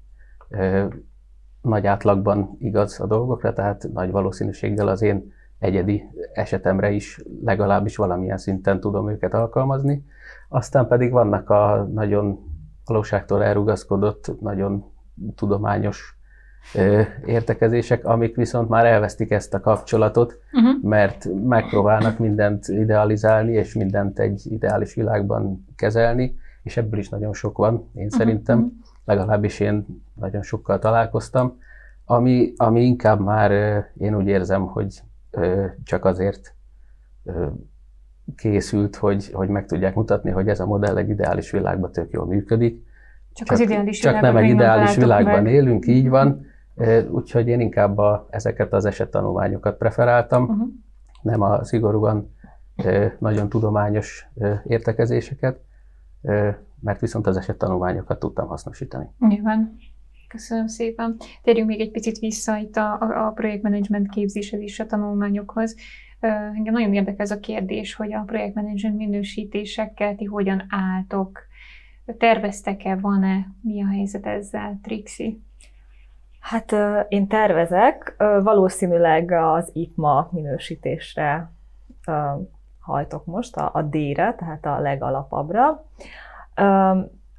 nagy 1.62 1.86
átlagban 1.86 2.56
igaz 2.58 3.00
a 3.00 3.06
dolgokra, 3.06 3.52
tehát 3.52 3.88
nagy 3.92 4.10
valószínűséggel 4.10 4.88
az 4.88 5.02
én 5.02 5.32
egyedi 5.58 6.04
esetemre 6.32 6.90
is 6.90 7.22
legalábbis 7.44 7.96
valamilyen 7.96 8.38
szinten 8.38 8.80
tudom 8.80 9.10
őket 9.10 9.34
alkalmazni. 9.34 10.04
Aztán 10.48 10.88
pedig 10.88 11.10
vannak 11.10 11.50
a 11.50 11.88
nagyon 11.92 12.38
valóságtól 12.84 13.44
elrugaszkodott, 13.44 14.40
nagyon 14.40 14.84
tudományos 15.34 16.19
értekezések, 17.26 18.04
amik 18.04 18.36
viszont 18.36 18.68
már 18.68 18.86
elvesztik 18.86 19.30
ezt 19.30 19.54
a 19.54 19.60
kapcsolatot, 19.60 20.38
uh-huh. 20.52 20.82
mert 20.90 21.28
megpróbálnak 21.44 22.18
mindent 22.18 22.68
idealizálni, 22.68 23.52
és 23.52 23.74
mindent 23.74 24.18
egy 24.18 24.42
ideális 24.50 24.94
világban 24.94 25.64
kezelni, 25.76 26.36
és 26.62 26.76
ebből 26.76 27.00
is 27.00 27.08
nagyon 27.08 27.32
sok 27.32 27.58
van, 27.58 27.74
én 27.74 28.04
uh-huh. 28.04 28.18
szerintem. 28.18 28.72
Legalábbis 29.04 29.60
én 29.60 29.86
nagyon 30.14 30.42
sokkal 30.42 30.78
találkoztam, 30.78 31.58
ami, 32.04 32.52
ami 32.56 32.84
inkább 32.84 33.20
már 33.20 33.50
én 33.98 34.16
úgy 34.16 34.26
érzem, 34.26 34.66
hogy 34.66 35.02
csak 35.84 36.04
azért 36.04 36.54
készült, 38.36 38.96
hogy, 38.96 39.30
hogy 39.32 39.48
meg 39.48 39.66
tudják 39.66 39.94
mutatni, 39.94 40.30
hogy 40.30 40.48
ez 40.48 40.60
a 40.60 40.66
modell 40.66 40.96
egy 40.96 41.08
ideális 41.08 41.50
világban 41.50 41.92
tök 41.92 42.12
jól 42.12 42.26
működik. 42.26 42.84
Csak, 43.32 43.46
csak 43.46 43.56
az 43.56 43.60
ideális 43.62 43.98
Csak 43.98 44.20
nem 44.20 44.36
egy 44.36 44.48
ideális 44.48 44.96
világban 44.96 45.42
meg. 45.42 45.52
élünk, 45.52 45.86
így 45.86 46.08
van. 46.08 46.46
Úgyhogy 47.10 47.48
én 47.48 47.60
inkább 47.60 47.98
a, 47.98 48.26
ezeket 48.30 48.72
az 48.72 48.84
esettanulmányokat 48.84 49.76
preferáltam, 49.76 50.42
uh-huh. 50.42 50.68
nem 51.22 51.40
a 51.40 51.64
szigorúan 51.64 52.34
nagyon 53.18 53.48
tudományos 53.48 54.28
értekezéseket 54.66 55.60
mert 56.80 57.00
viszont 57.00 57.26
az 57.26 57.36
esettanulmányokat 57.36 58.18
tudtam 58.18 58.48
hasznosítani. 58.48 59.06
Nyilván. 59.18 59.76
Köszönöm 60.28 60.66
szépen. 60.66 61.16
Térjünk 61.42 61.68
még 61.68 61.80
egy 61.80 61.90
picit 61.90 62.18
vissza 62.18 62.56
itt 62.56 62.76
a, 62.76 62.92
a 63.26 63.30
projektmenedzsment 63.34 64.08
képzéshez 64.08 64.60
és 64.60 64.80
a 64.80 64.86
tanulmányokhoz. 64.86 65.76
Engem 66.54 66.72
nagyon 66.72 66.94
érdekel 66.94 67.20
ez 67.20 67.30
a 67.30 67.40
kérdés, 67.40 67.94
hogy 67.94 68.12
a 68.12 68.22
projektmenedzsment 68.26 68.96
minősítésekkel 68.96 70.14
ti 70.14 70.24
hogyan 70.24 70.66
álltok? 70.68 71.38
Terveztek-e, 72.18 72.96
van-e? 72.96 73.46
Mi 73.60 73.82
a 73.82 73.86
helyzet 73.86 74.26
ezzel, 74.26 74.78
Trixi? 74.82 75.42
Hát 76.40 76.74
én 77.08 77.28
tervezek, 77.28 78.14
valószínűleg 78.42 79.32
az 79.32 79.70
IPMA 79.72 80.28
minősítésre 80.32 81.50
hajtok 82.80 83.24
most, 83.24 83.56
a, 83.56 83.70
a 83.72 83.82
D-re, 83.82 84.34
tehát 84.34 84.66
a 84.66 84.80
legalapabbra. 84.80 85.84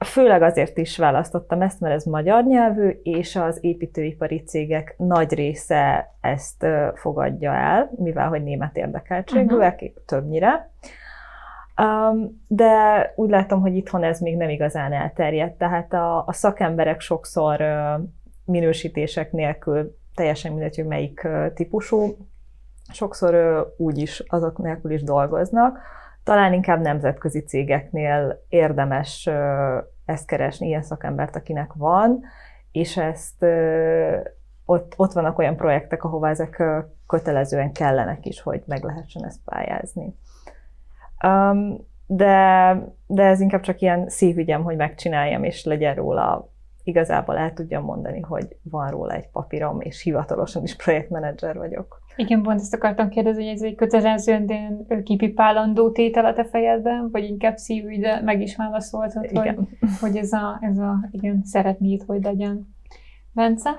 Főleg 0.06 0.42
azért 0.42 0.78
is 0.78 0.98
választottam 0.98 1.62
ezt, 1.62 1.80
mert 1.80 1.96
ez 1.96 2.04
magyar 2.04 2.44
nyelvű, 2.44 3.00
és 3.04 3.36
az 3.36 3.58
építőipari 3.62 4.44
cégek 4.44 4.96
nagy 4.98 5.34
része 5.34 6.14
ezt 6.22 6.66
fogadja 6.94 7.54
el, 7.54 7.92
mivel 7.96 8.28
hogy 8.28 8.44
német 8.44 8.78
érdekeltségűek, 8.78 9.74
uh-huh. 9.74 10.04
többnyire. 10.06 10.70
De 12.48 12.74
úgy 13.16 13.30
látom, 13.30 13.62
hogy 13.62 13.76
itthon 13.76 14.04
ez 14.04 14.20
még 14.20 14.38
nem 14.38 14.50
igazán 14.50 14.94
elterjedt, 14.94 15.58
tehát 15.58 15.94
a, 15.94 16.26
a 16.28 16.34
szakemberek 16.34 17.00
sokszor 17.00 17.62
minősítések 18.52 19.32
nélkül, 19.32 19.98
teljesen 20.16 20.52
mindegy, 20.52 20.76
hogy 20.76 20.86
melyik 20.86 21.28
típusú, 21.54 22.18
sokszor 22.94 23.66
úgy 23.78 23.98
is 23.98 24.24
azok 24.28 24.58
nélkül 24.58 24.92
is 24.92 25.04
dolgoznak, 25.04 25.80
talán 26.24 26.54
inkább 26.54 26.82
nemzetközi 26.82 27.40
cégeknél 27.40 28.44
érdemes 28.50 29.30
ezt 30.06 30.26
keresni, 30.26 30.68
ilyen 30.68 30.82
szakembert, 30.82 31.36
akinek 31.36 31.74
van, 31.74 32.20
és 32.72 32.98
ezt 32.98 33.46
ott, 34.66 34.94
ott 34.96 35.12
vannak 35.12 35.38
olyan 35.38 35.56
projektek, 35.56 36.04
ahová 36.04 36.30
ezek 36.30 36.64
kötelezően 37.08 37.72
kellenek 37.72 38.26
is, 38.26 38.42
hogy 38.42 38.64
meg 38.66 38.84
lehessen 38.84 39.26
ezt 39.26 39.40
pályázni. 39.46 40.16
De, 42.06 42.76
de 43.08 43.24
ez 43.24 43.40
inkább 43.40 43.62
csak 43.62 43.82
ilyen 43.82 44.10
szívügyem, 44.10 44.64
hogy 44.64 44.76
megcsináljam, 44.76 45.44
és 45.44 45.64
legyen 45.64 45.96
róla 45.96 46.51
igazából 46.84 47.38
el 47.38 47.54
tudjam 47.54 47.84
mondani, 47.84 48.20
hogy 48.20 48.58
van 48.64 48.90
róla 48.90 49.14
egy 49.14 49.30
papírom, 49.30 49.82
és 49.82 50.02
hivatalosan 50.02 50.64
is 50.64 50.76
projektmenedzser 50.76 51.58
vagyok. 51.58 52.02
Igen, 52.16 52.42
pont 52.42 52.60
ezt 52.60 52.74
akartam 52.74 53.10
kérdezni, 53.10 53.44
hogy 53.44 53.54
ez 53.54 53.62
egy 53.62 53.76
kötelezően 53.76 54.48
kipipálandó 55.04 55.92
tétel 55.92 56.26
a 56.26 56.34
te 56.34 56.46
fejedben, 56.46 57.10
vagy 57.12 57.24
inkább 57.24 57.58
szívügy, 57.58 58.00
de 58.00 58.22
meg 58.22 58.42
is 58.42 58.56
válaszoltad, 58.56 59.24
igen. 59.24 59.56
hogy, 59.56 59.90
hogy 60.00 60.18
ez 60.18 60.32
a, 60.32 60.58
ez 60.62 60.78
a 60.78 61.08
igen, 61.12 61.42
szeretnéd, 61.44 62.04
hogy 62.08 62.24
legyen. 62.24 62.76
Bence? 63.34 63.70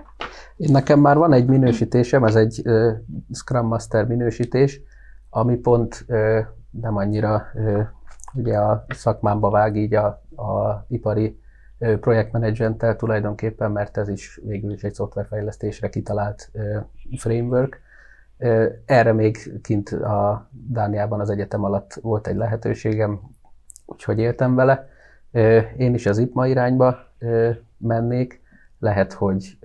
Nekem 0.56 1.00
már 1.00 1.16
van 1.16 1.32
egy 1.32 1.46
minősítésem, 1.46 2.24
ez 2.24 2.34
egy 2.34 2.62
uh, 2.64 2.92
Scrum 3.32 3.66
Master 3.66 4.06
minősítés, 4.06 4.80
ami 5.30 5.56
pont 5.56 6.04
uh, 6.08 6.38
nem 6.70 6.96
annyira 6.96 7.42
uh, 7.54 7.80
ugye 8.34 8.58
a 8.58 8.84
szakmámba 8.88 9.50
vág 9.50 9.76
így 9.76 9.94
a, 9.94 10.06
a 10.36 10.84
ipari 10.88 11.40
projektmenedzsenttel 12.00 12.96
tulajdonképpen, 12.96 13.70
mert 13.70 13.96
ez 13.96 14.08
is 14.08 14.40
végül 14.44 14.72
is 14.72 14.82
egy 14.82 14.94
szoftverfejlesztésre 14.94 15.88
kitalált 15.88 16.50
framework. 17.16 17.80
Erre 18.84 19.12
még 19.12 19.60
kint 19.62 19.88
a 19.88 20.48
Dániában 20.50 21.20
az 21.20 21.30
egyetem 21.30 21.64
alatt 21.64 21.98
volt 22.02 22.26
egy 22.26 22.36
lehetőségem, 22.36 23.20
úgyhogy 23.86 24.18
éltem 24.18 24.54
vele. 24.54 24.88
Én 25.76 25.94
is 25.94 26.06
az 26.06 26.18
IPMA 26.18 26.46
irányba 26.46 26.96
mennék. 27.76 28.40
Lehet, 28.78 29.12
hogy 29.12 29.58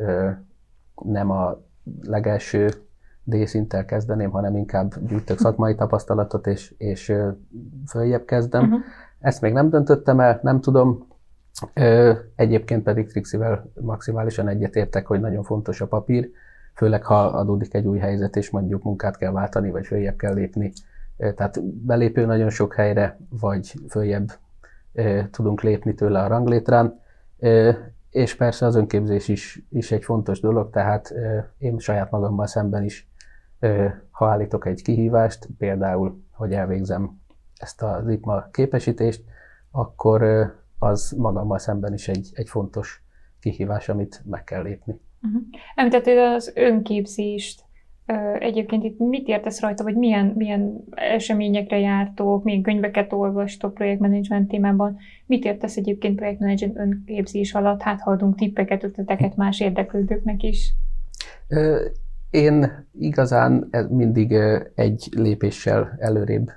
nem 1.03 1.31
a 1.31 1.59
legelső 2.01 2.69
D-szinttel 3.23 3.85
kezdeném, 3.85 4.29
hanem 4.29 4.55
inkább 4.55 4.93
gyűjtök 5.07 5.37
szakmai 5.37 5.75
tapasztalatot, 5.75 6.47
és, 6.47 6.73
és 6.77 7.13
följebb 7.87 8.25
kezdem. 8.25 8.63
Uh-huh. 8.63 8.79
Ezt 9.19 9.41
még 9.41 9.53
nem 9.53 9.69
döntöttem 9.69 10.19
el, 10.19 10.39
nem 10.41 10.61
tudom. 10.61 11.06
Egyébként 12.35 12.83
pedig 12.83 13.07
Trixivel 13.07 13.71
maximálisan 13.81 14.47
egyetértek, 14.47 15.07
hogy 15.07 15.19
nagyon 15.19 15.43
fontos 15.43 15.81
a 15.81 15.87
papír, 15.87 16.29
főleg 16.75 17.03
ha 17.03 17.25
adódik 17.25 17.73
egy 17.73 17.85
új 17.85 17.99
helyzet, 17.99 18.35
és 18.35 18.49
mondjuk 18.49 18.83
munkát 18.83 19.17
kell 19.17 19.31
váltani, 19.31 19.71
vagy 19.71 19.85
följebb 19.85 20.15
kell 20.15 20.33
lépni. 20.33 20.71
Tehát 21.17 21.63
belépő 21.63 22.25
nagyon 22.25 22.49
sok 22.49 22.73
helyre, 22.73 23.19
vagy 23.29 23.73
följebb 23.89 24.31
tudunk 25.31 25.61
lépni 25.61 25.93
tőle 25.93 26.19
a 26.19 26.27
ranglétrán. 26.27 26.99
És 28.09 28.35
persze 28.35 28.65
az 28.65 28.75
önképzés 28.75 29.27
is, 29.27 29.65
is 29.69 29.91
egy 29.91 30.03
fontos 30.03 30.39
dolog, 30.39 30.69
tehát 30.69 31.13
én 31.57 31.77
saját 31.77 32.11
magammal 32.11 32.47
szemben 32.47 32.83
is, 32.83 33.09
ha 34.11 34.27
állítok 34.27 34.65
egy 34.65 34.81
kihívást, 34.81 35.47
például, 35.57 36.23
hogy 36.31 36.53
elvégzem 36.53 37.21
ezt 37.57 37.81
az 37.81 38.07
IPMA 38.07 38.47
képesítést, 38.51 39.23
akkor 39.71 40.51
az 40.79 41.11
magammal 41.17 41.59
szemben 41.59 41.93
is 41.93 42.07
egy, 42.07 42.29
egy 42.33 42.49
fontos 42.49 43.03
kihívás, 43.39 43.89
amit 43.89 44.21
meg 44.25 44.43
kell 44.43 44.61
lépni. 44.61 44.99
Uh-huh. 45.21 45.41
Említetted 45.75 46.17
az 46.17 46.51
önképzést. 46.55 47.65
Egyébként 48.39 48.83
itt 48.83 48.99
mit 48.99 49.27
értesz 49.27 49.61
rajta, 49.61 49.83
vagy 49.83 49.95
milyen, 49.95 50.25
milyen 50.25 50.83
eseményekre 50.91 51.79
jártok, 51.79 52.43
milyen 52.43 52.61
könyveket 52.61 53.13
olvastok 53.13 53.73
projektmenedzsment 53.73 54.47
témában? 54.47 54.97
Mit 55.25 55.45
értesz 55.45 55.77
egyébként 55.77 56.15
projektmenedzsment 56.15 56.77
önképzés 56.77 57.53
alatt? 57.53 57.81
Hát 57.81 58.01
ha 58.01 58.11
adunk 58.11 58.35
tippeket, 58.35 58.83
ötleteket 58.83 59.35
más 59.35 59.59
érdeklődőknek 59.59 60.43
is. 60.43 60.73
Én 62.29 62.85
igazán 62.99 63.69
mindig 63.89 64.31
egy 64.75 65.09
lépéssel 65.11 65.95
előrébb 65.99 66.51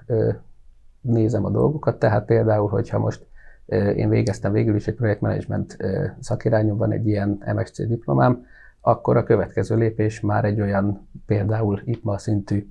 nézem 1.01 1.45
a 1.45 1.51
dolgokat, 1.51 1.99
tehát 1.99 2.25
például, 2.25 2.69
hogyha 2.69 2.99
most 2.99 3.27
én 3.97 4.09
végeztem 4.09 4.53
végül 4.53 4.75
is 4.75 4.87
egy 4.87 4.95
projektmenedzsment 4.95 5.77
szakirányomban 6.21 6.93
egy 6.93 7.07
ilyen 7.07 7.43
MSC 7.57 7.87
diplomám, 7.87 8.45
akkor 8.81 9.17
a 9.17 9.23
következő 9.23 9.77
lépés 9.77 10.21
már 10.21 10.45
egy 10.45 10.61
olyan 10.61 11.09
például 11.27 11.81
IPMA 11.85 12.19
szintű 12.19 12.67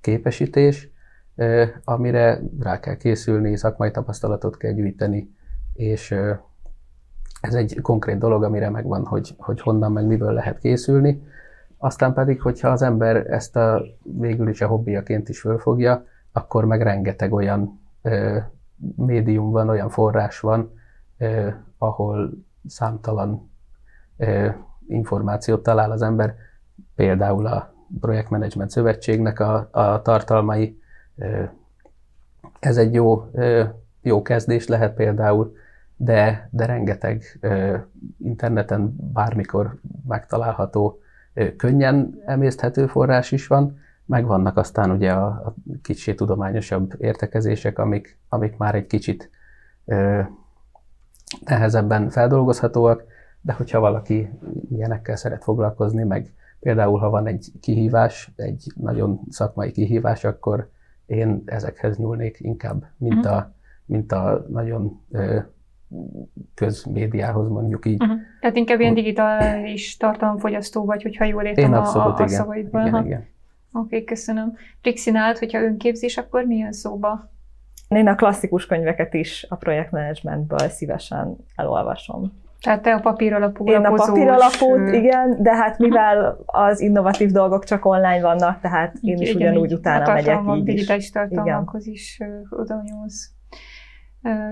képesítés, 0.00 0.90
amire 1.84 2.40
rá 2.60 2.80
kell 2.80 2.96
készülni, 2.96 3.56
szakmai 3.56 3.90
tapasztalatot 3.90 4.56
kell 4.56 4.72
gyűjteni, 4.72 5.34
és 5.72 6.14
ez 7.40 7.54
egy 7.54 7.78
konkrét 7.82 8.18
dolog, 8.18 8.42
amire 8.42 8.70
megvan, 8.70 9.04
hogy, 9.04 9.34
hogy 9.38 9.60
honnan 9.60 9.92
meg 9.92 10.06
miből 10.06 10.32
lehet 10.32 10.58
készülni. 10.58 11.22
Aztán 11.78 12.14
pedig, 12.14 12.40
hogyha 12.40 12.68
az 12.68 12.82
ember 12.82 13.16
ezt 13.16 13.56
a 13.56 13.82
végül 14.02 14.48
is 14.48 14.60
a 14.60 14.66
hobbiaként 14.66 15.28
is 15.28 15.40
fölfogja, 15.40 16.04
akkor 16.32 16.64
meg 16.64 16.82
rengeteg 16.82 17.32
olyan 17.32 17.80
médium 18.96 19.50
van, 19.50 19.68
olyan 19.68 19.88
forrás 19.88 20.40
van, 20.40 20.72
ö, 21.18 21.48
ahol 21.78 22.30
számtalan 22.66 23.50
ö, 24.16 24.48
információt 24.88 25.62
talál 25.62 25.90
az 25.90 26.02
ember, 26.02 26.34
például 26.94 27.46
a 27.46 27.74
Projektmenedzsment 28.00 28.70
Szövetségnek 28.70 29.40
a, 29.40 29.68
a 29.70 30.02
tartalmai. 30.02 30.80
Ö, 31.16 31.42
ez 32.60 32.76
egy 32.76 32.94
jó, 32.94 33.30
ö, 33.32 33.64
jó 34.02 34.22
kezdés 34.22 34.66
lehet 34.66 34.94
például, 34.94 35.54
de, 35.96 36.48
de 36.52 36.66
rengeteg 36.66 37.38
ö, 37.40 37.76
interneten 38.18 38.96
bármikor 39.12 39.78
megtalálható, 40.06 41.00
ö, 41.34 41.56
könnyen 41.56 42.22
emészthető 42.26 42.86
forrás 42.86 43.32
is 43.32 43.46
van, 43.46 43.78
Megvannak 44.06 44.56
aztán 44.56 44.90
ugye 44.90 45.12
a, 45.12 45.26
a 45.26 45.54
kicsit 45.82 46.16
tudományosabb 46.16 46.94
értekezések, 46.98 47.78
amik, 47.78 48.18
amik 48.28 48.56
már 48.56 48.74
egy 48.74 48.86
kicsit 48.86 49.30
ö, 49.84 50.20
nehezebben 51.44 52.10
feldolgozhatóak, 52.10 53.04
de 53.40 53.52
hogyha 53.52 53.80
valaki 53.80 54.30
ilyenekkel 54.70 55.16
szeret 55.16 55.42
foglalkozni, 55.42 56.02
meg 56.02 56.34
például 56.60 56.98
ha 56.98 57.10
van 57.10 57.26
egy 57.26 57.52
kihívás, 57.60 58.32
egy 58.36 58.72
nagyon 58.76 59.20
szakmai 59.28 59.70
kihívás, 59.70 60.24
akkor 60.24 60.70
én 61.06 61.42
ezekhez 61.44 61.96
nyúlnék 61.96 62.36
inkább, 62.40 62.84
mint, 62.96 63.24
uh-huh. 63.24 63.36
a, 63.36 63.52
mint 63.84 64.12
a 64.12 64.46
nagyon 64.48 65.00
ö, 65.10 65.38
közmédiához 66.54 67.48
mondjuk 67.48 67.86
így. 67.86 68.02
Uh-huh. 68.02 68.18
Tehát 68.40 68.56
inkább 68.56 68.80
ilyen 68.80 68.94
digitális 68.94 69.96
tartalomfogyasztó 69.96 70.84
vagy, 70.84 71.02
hogyha 71.02 71.24
jól 71.24 71.42
értem 71.42 71.64
Én 71.64 71.72
abszolút, 71.72 72.18
a, 72.18 72.22
a, 72.22 72.24
a 72.24 72.28
szavaidból. 72.28 72.86
Igen, 72.86 73.04
igen. 73.04 73.26
Oké, 73.76 73.84
okay, 73.86 74.04
köszönöm. 74.04 74.56
Trixi, 74.82 75.10
nálad, 75.10 75.38
hogyha 75.38 75.62
önképzés, 75.62 76.16
akkor 76.16 76.44
mi 76.44 76.56
jön 76.56 76.72
szóba? 76.72 77.30
Én 77.88 78.08
a 78.08 78.14
klasszikus 78.14 78.66
könyveket 78.66 79.14
is 79.14 79.46
a 79.48 79.56
projektmenedzsmentből 79.56 80.68
szívesen 80.68 81.36
elolvasom. 81.56 82.32
Tehát 82.60 82.82
te 82.82 82.94
a 82.94 83.00
papír 83.00 83.32
alapú 83.32 83.66
Én 83.68 83.84
a 83.84 83.94
papír 83.94 84.28
alapút, 84.28 84.92
igen, 84.92 85.42
de 85.42 85.54
hát 85.54 85.78
mivel 85.78 86.38
az 86.46 86.80
innovatív 86.80 87.30
dolgok 87.30 87.64
csak 87.64 87.84
online 87.84 88.20
vannak, 88.20 88.60
tehát 88.60 88.96
én 89.00 89.18
is 89.18 89.34
ugyanúgy 89.34 89.72
utána 89.72 90.12
megyek 90.12 90.40
így 90.56 90.62
digitális 90.62 91.10
tartalmakhoz 91.10 91.86
is 91.86 92.20
oda 92.50 92.82
nyúlsz. 92.84 93.35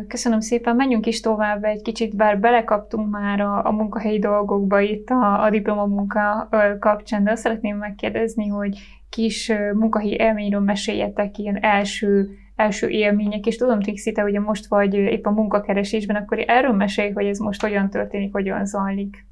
Köszönöm 0.08 0.40
szépen, 0.40 0.76
menjünk 0.76 1.06
is 1.06 1.20
tovább 1.20 1.64
egy 1.64 1.82
kicsit, 1.82 2.16
bár 2.16 2.40
belekaptunk 2.40 3.10
már 3.10 3.40
a, 3.40 3.66
a 3.66 3.70
munkahelyi 3.70 4.18
dolgokba 4.18 4.80
itt 4.80 5.08
a, 5.08 5.42
a 5.42 5.50
diplomamunka 5.50 6.48
kapcsán, 6.78 7.24
de 7.24 7.30
azt 7.30 7.42
szeretném 7.42 7.76
megkérdezni, 7.76 8.46
hogy 8.46 8.78
kis 9.08 9.52
munkahelyi 9.72 10.16
élményről 10.18 10.60
meséljetek, 10.60 11.38
ilyen 11.38 11.58
első, 11.62 12.28
első 12.56 12.88
élmények, 12.88 13.46
és 13.46 13.56
tudom, 13.56 13.80
Trixi, 13.80 14.12
te 14.12 14.22
ugye 14.22 14.40
most 14.40 14.66
vagy 14.66 14.94
épp 14.94 15.26
a 15.26 15.30
munkakeresésben, 15.30 16.16
akkor 16.16 16.44
erről 16.46 16.72
mesélj, 16.72 17.10
hogy 17.10 17.26
ez 17.26 17.38
most 17.38 17.60
hogyan 17.60 17.90
történik, 17.90 18.32
hogyan 18.32 18.66
zajlik. 18.66 19.26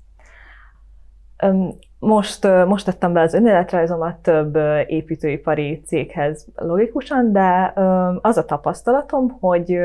Most, 1.98 2.48
most 2.66 2.84
tettem 2.84 3.12
be 3.12 3.20
az 3.20 3.34
önéletrajzomat 3.34 4.16
több 4.16 4.58
építőipari 4.86 5.80
céghez 5.86 6.46
logikusan, 6.54 7.32
de 7.32 7.72
az 8.20 8.36
a 8.36 8.44
tapasztalatom, 8.44 9.28
hogy 9.40 9.78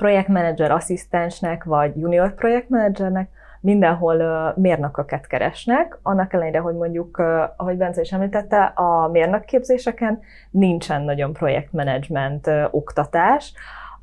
projektmenedzser 0.00 0.70
asszisztensnek, 0.70 1.64
vagy 1.64 1.96
junior 1.96 2.34
projektmenedzsernek 2.34 3.28
mindenhol 3.60 4.52
mérnököket 4.56 5.26
keresnek, 5.26 5.98
annak 6.02 6.32
ellenére, 6.32 6.58
hogy 6.58 6.74
mondjuk, 6.74 7.18
ahogy 7.56 7.76
Bence 7.76 8.00
is 8.00 8.12
említette, 8.12 8.62
a 8.64 9.08
mérnökképzéseken 9.08 10.20
nincsen 10.50 11.02
nagyon 11.02 11.32
projektmenedzsment 11.32 12.50
oktatás, 12.70 13.52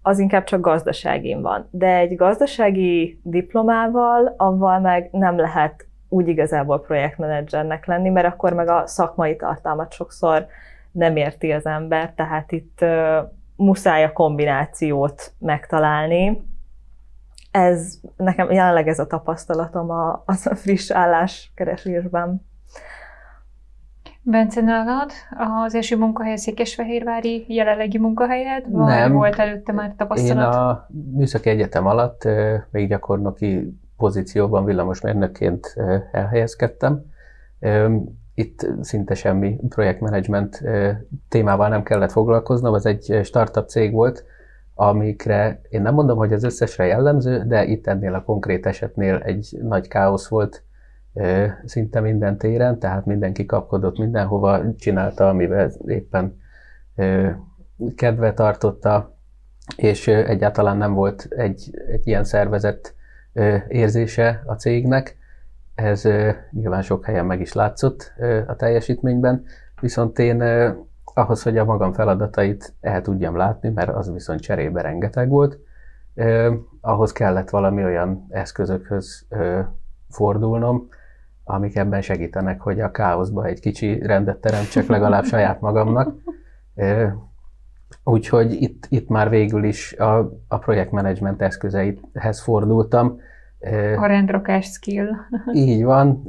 az 0.01 0.19
inkább 0.19 0.43
csak 0.43 0.62
gazdaságin 0.62 1.41
van. 1.41 1.67
De 1.71 1.95
egy 1.95 2.15
gazdasági 2.15 3.19
diplomával, 3.23 4.33
avval 4.38 4.79
meg 4.79 5.10
nem 5.12 5.38
lehet 5.38 5.88
úgy 6.10 6.27
igazából 6.27 6.81
projektmenedzsernek 6.81 7.86
lenni, 7.86 8.10
mert 8.10 8.27
akkor 8.27 8.53
meg 8.53 8.67
a 8.67 8.88
szakmai 8.88 9.36
tartalmat 9.36 9.93
sokszor 9.93 10.45
nem 10.91 11.15
érti 11.15 11.51
az 11.51 11.65
ember, 11.65 12.13
tehát 12.15 12.51
itt 12.51 12.86
muszáj 13.57 14.03
a 14.03 14.13
kombinációt 14.13 15.33
megtalálni. 15.39 16.41
Ez 17.51 17.99
nekem 18.15 18.51
jelenleg 18.51 18.87
ez 18.87 18.99
a 18.99 19.07
tapasztalatom 19.07 19.89
a, 19.89 20.23
az 20.25 20.47
a 20.47 20.55
friss 20.55 20.91
álláskeresésben. 20.91 22.45
Bence, 24.21 24.61
nálad 24.61 25.11
az 25.63 25.75
első 25.75 25.97
munkahely 25.97 26.33
a 26.33 26.37
Székesfehérvári 26.37 27.45
jelenlegi 27.47 27.97
munkahelyed? 27.97 28.65
Vagy 28.69 28.85
Nem. 28.85 29.13
volt 29.13 29.35
előtte 29.35 29.71
már 29.71 29.93
tapasztalat? 29.97 30.53
Én 30.53 30.59
a 30.59 30.87
Műszaki 31.11 31.49
Egyetem 31.49 31.85
alatt 31.85 32.27
még 32.71 32.89
gyakornoki 32.89 33.79
pozícióban 33.97 34.65
villamosmérnökként 34.65 35.75
elhelyezkedtem 36.11 37.05
itt 38.38 38.67
szinte 38.82 39.13
semmi 39.13 39.60
projektmenedzsment 39.69 40.62
témával 41.30 41.69
nem 41.69 41.84
kellett 41.84 42.12
foglalkoznom, 42.12 42.76
ez 42.76 42.86
egy 42.86 43.19
startup 43.23 43.69
cég 43.69 43.91
volt, 43.93 44.26
amikre 44.73 45.62
én 45.69 45.82
nem 45.82 45.93
mondom, 45.93 46.17
hogy 46.17 46.34
az 46.34 46.43
összesre 46.43 46.86
jellemző, 46.86 47.43
de 47.47 47.65
itt 47.65 47.88
ennél 47.88 48.13
a 48.13 48.23
konkrét 48.23 48.65
esetnél 48.65 49.15
egy 49.15 49.58
nagy 49.62 49.88
káosz 49.88 50.28
volt 50.28 50.63
szinte 51.65 52.00
minden 52.00 52.38
téren, 52.38 52.80
tehát 52.80 53.06
mindenki 53.06 53.45
kapkodott 53.45 53.97
mindenhova, 53.97 54.62
csinálta, 54.76 55.30
amivel 55.30 55.71
éppen 55.86 56.38
kedve 57.95 58.34
tartotta, 58.34 59.17
és 59.76 60.08
egyáltalán 60.08 60.78
nem 60.78 60.93
volt 60.93 61.28
egy, 61.30 61.71
egy 61.91 62.08
ilyen 62.08 62.23
szervezett 62.23 62.95
érzése 63.67 64.43
a 64.45 64.54
cégnek, 64.54 65.17
ez 65.77 66.03
nyilván 66.51 66.81
sok 66.81 67.05
helyen 67.05 67.25
meg 67.25 67.41
is 67.41 67.53
látszott 67.53 68.13
a 68.47 68.55
teljesítményben, 68.55 69.43
viszont 69.81 70.19
én 70.19 70.43
ahhoz, 71.03 71.43
hogy 71.43 71.57
a 71.57 71.65
magam 71.65 71.93
feladatait 71.93 72.73
el 72.81 73.01
tudjam 73.01 73.35
látni, 73.35 73.69
mert 73.69 73.89
az 73.89 74.11
viszont 74.11 74.39
cserébe 74.39 74.81
rengeteg 74.81 75.29
volt, 75.29 75.59
ahhoz 76.81 77.11
kellett 77.11 77.49
valami 77.49 77.83
olyan 77.83 78.25
eszközökhöz 78.29 79.27
fordulnom, 80.09 80.87
amik 81.43 81.75
ebben 81.75 82.01
segítenek, 82.01 82.61
hogy 82.61 82.79
a 82.79 82.91
káoszba 82.91 83.45
egy 83.45 83.59
kicsi 83.59 83.99
rendet 83.99 84.37
teremtsek 84.37 84.87
legalább 84.87 85.23
saját 85.33 85.61
magamnak. 85.61 86.13
Úgyhogy 88.03 88.51
itt, 88.51 88.85
itt 88.89 89.09
már 89.09 89.29
végül 89.29 89.63
is 89.63 89.93
a, 89.93 90.17
a 90.47 90.57
projektmenedzsment 90.57 91.41
eszközeihez 91.41 92.41
fordultam. 92.41 93.19
A 93.97 94.06
rendrakás 94.06 94.65
skill. 94.65 95.08
Így 95.53 95.84
van. 95.84 96.27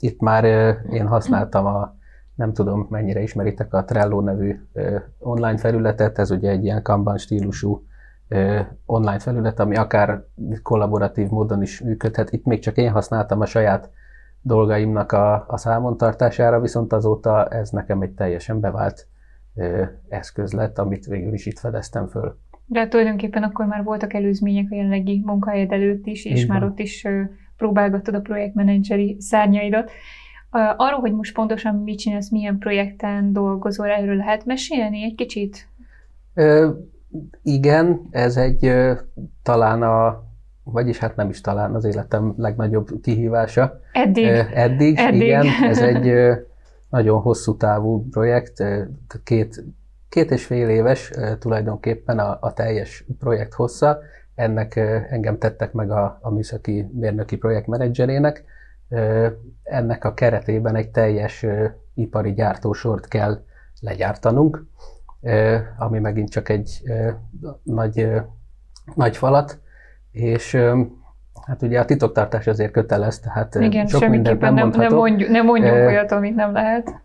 Itt 0.00 0.20
már 0.20 0.44
én 0.90 1.06
használtam 1.06 1.66
a, 1.66 1.96
nem 2.34 2.52
tudom 2.52 2.86
mennyire 2.90 3.20
ismeritek 3.20 3.74
a 3.74 3.84
Trello 3.84 4.20
nevű 4.20 4.60
online 5.18 5.56
felületet, 5.56 6.18
ez 6.18 6.30
ugye 6.30 6.50
egy 6.50 6.64
ilyen 6.64 6.82
Kanban 6.82 7.18
stílusú 7.18 7.86
online 8.86 9.18
felület, 9.18 9.60
ami 9.60 9.76
akár 9.76 10.24
kollaboratív 10.62 11.28
módon 11.28 11.62
is 11.62 11.80
működhet. 11.80 12.32
Itt 12.32 12.44
még 12.44 12.60
csak 12.60 12.76
én 12.76 12.90
használtam 12.90 13.40
a 13.40 13.46
saját 13.46 13.90
dolgaimnak 14.40 15.12
a, 15.12 15.44
a 15.48 15.56
számon 15.56 15.96
tartására, 15.96 16.60
viszont 16.60 16.92
azóta 16.92 17.46
ez 17.46 17.70
nekem 17.70 18.00
egy 18.00 18.14
teljesen 18.14 18.60
bevált 18.60 19.06
eszköz 20.08 20.52
lett, 20.52 20.78
amit 20.78 21.06
végül 21.06 21.32
is 21.32 21.46
itt 21.46 21.58
fedeztem 21.58 22.06
föl. 22.06 22.38
De 22.70 22.88
tulajdonképpen 22.88 23.42
akkor 23.42 23.66
már 23.66 23.84
voltak 23.84 24.14
előzmények 24.14 24.66
a 24.70 24.74
jelenlegi 24.74 25.22
munkahelyed 25.24 25.72
előtt 25.72 26.06
is, 26.06 26.24
és 26.24 26.42
Igen. 26.42 26.46
már 26.46 26.64
ott 26.64 26.78
is 26.78 27.06
próbálgattad 27.56 28.14
a 28.14 28.20
projektmenedzseri 28.20 29.16
szárnyaidat. 29.20 29.90
Arról, 30.76 31.00
hogy 31.00 31.12
most 31.12 31.34
pontosan 31.34 31.74
mit 31.74 31.98
csinálsz, 31.98 32.30
milyen 32.30 32.58
projekten 32.58 33.32
dolgozol, 33.32 33.86
erről 33.86 34.16
lehet 34.16 34.44
mesélni 34.44 35.02
egy 35.02 35.14
kicsit? 35.14 35.68
Ö, 36.34 36.70
igen, 37.42 38.06
ez 38.10 38.36
egy 38.36 38.72
talán 39.42 39.82
a, 39.82 40.22
vagyis 40.62 40.98
hát 40.98 41.16
nem 41.16 41.28
is 41.28 41.40
talán 41.40 41.74
az 41.74 41.84
életem 41.84 42.34
legnagyobb 42.36 42.88
kihívása. 43.02 43.80
Eddig. 43.92 44.24
Eddig, 44.54 44.98
Eddig. 44.98 45.22
igen. 45.22 45.46
Ez 45.62 45.78
egy 45.92 46.12
nagyon 46.90 47.20
hosszú 47.20 47.56
távú 47.56 48.08
projekt, 48.10 48.64
két, 49.24 49.64
két 50.08 50.30
és 50.30 50.46
fél 50.46 50.68
éves 50.68 51.12
tulajdonképpen 51.38 52.18
a, 52.18 52.38
a 52.40 52.52
teljes 52.52 53.04
projekt 53.18 53.54
hossza. 53.54 53.98
Ennek 54.34 54.76
engem 55.10 55.38
tettek 55.38 55.72
meg 55.72 55.90
a, 55.90 56.18
a 56.20 56.30
műszaki 56.30 56.90
mérnöki 56.92 57.36
projektmenedzserének. 57.36 58.44
Ennek 59.62 60.04
a 60.04 60.14
keretében 60.14 60.74
egy 60.74 60.90
teljes 60.90 61.46
ipari 61.94 62.32
gyártósort 62.32 63.08
kell 63.08 63.44
legyártanunk, 63.80 64.64
ami 65.78 65.98
megint 65.98 66.30
csak 66.30 66.48
egy 66.48 66.82
nagy, 67.62 68.08
nagy 68.94 69.16
falat, 69.16 69.60
és 70.10 70.58
Hát 71.46 71.62
ugye 71.62 71.80
a 71.80 71.84
titoktartás 71.84 72.46
azért 72.46 72.72
kötelez, 72.72 73.18
tehát 73.18 73.54
Igen, 73.54 73.86
sok 73.86 74.08
mindent 74.08 74.40
nem, 74.40 74.54
nem, 74.54 74.68
nem 74.68 74.94
mondjuk, 74.94 75.30
nem 75.30 75.44
mondjuk 75.44 75.74
olyat, 75.74 76.12
amit 76.12 76.34
nem 76.34 76.52
lehet. 76.52 77.00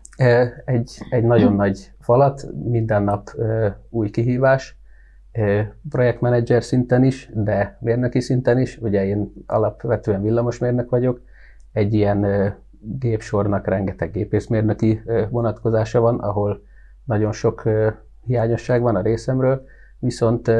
Egy, 0.64 0.98
egy 1.10 1.24
nagyon 1.24 1.50
hm. 1.50 1.56
nagy 1.56 1.92
falat, 2.00 2.46
minden 2.64 3.02
nap 3.02 3.30
új 3.90 4.10
kihívás, 4.10 4.78
projektmenedzser 5.88 6.62
szinten 6.62 7.04
is, 7.04 7.30
de 7.34 7.78
mérnöki 7.80 8.20
szinten 8.20 8.58
is. 8.58 8.78
Ugye 8.78 9.04
én 9.04 9.32
alapvetően 9.46 10.22
villamosmérnök 10.22 10.90
vagyok, 10.90 11.20
egy 11.72 11.94
ilyen 11.94 12.26
gépsornak 12.80 13.66
rengeteg 13.66 14.10
gépészmérnöki 14.10 15.02
vonatkozása 15.30 16.00
van, 16.00 16.18
ahol 16.18 16.62
nagyon 17.04 17.32
sok 17.32 17.68
hiányosság 18.26 18.82
van 18.82 18.96
a 18.96 19.02
részemről, 19.02 19.64
viszont... 19.98 20.50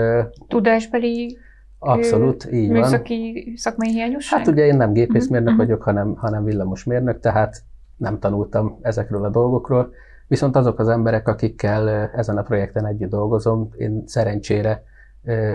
Tudásbeli 0.49 1.39
Abszolút, 1.79 2.53
így 2.53 2.69
van. 2.71 2.79
Műszaki 2.79 3.53
szakmai 3.57 3.89
hiányosság? 3.89 4.39
Hát 4.39 4.49
ugye 4.49 4.67
én 4.67 4.77
nem 4.77 4.93
gépészmérnök 4.93 5.53
uh-huh. 5.53 5.67
vagyok, 5.67 5.83
hanem, 5.83 6.15
hanem 6.15 6.45
villamosmérnök, 6.45 7.21
tehát 7.21 7.63
nem 7.97 8.19
tanultam 8.19 8.79
ezekről 8.83 9.25
a 9.25 9.31
dolgokról. 9.31 9.93
Viszont 10.27 10.57
azok 10.57 10.79
az 10.79 10.89
emberek, 10.89 11.29
akikkel 11.29 11.89
ezen 11.89 12.37
a 12.37 12.43
projekten 12.43 12.87
együtt 12.87 13.11
dolgozom, 13.11 13.69
én 13.77 14.03
szerencsére 14.07 14.83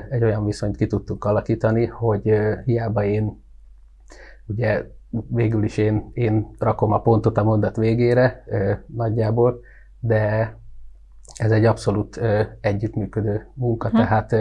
egy 0.09 0.23
olyan 0.23 0.45
viszonyt 0.45 0.77
ki 0.77 0.87
tudtunk 0.87 1.25
alakítani, 1.25 1.85
hogy 1.85 2.33
hiába 2.65 3.03
én, 3.03 3.43
ugye 4.45 4.85
végül 5.27 5.63
is 5.63 5.77
én, 5.77 6.09
én 6.13 6.51
rakom 6.59 6.91
a 6.91 7.01
pontot 7.01 7.37
a 7.37 7.43
mondat 7.43 7.75
végére 7.75 8.43
nagyjából, 8.87 9.59
de 9.99 10.55
ez 11.35 11.51
egy 11.51 11.65
abszolút 11.65 12.21
együttműködő 12.61 13.47
munka, 13.53 13.89
hm. 13.89 13.95
tehát 13.95 14.35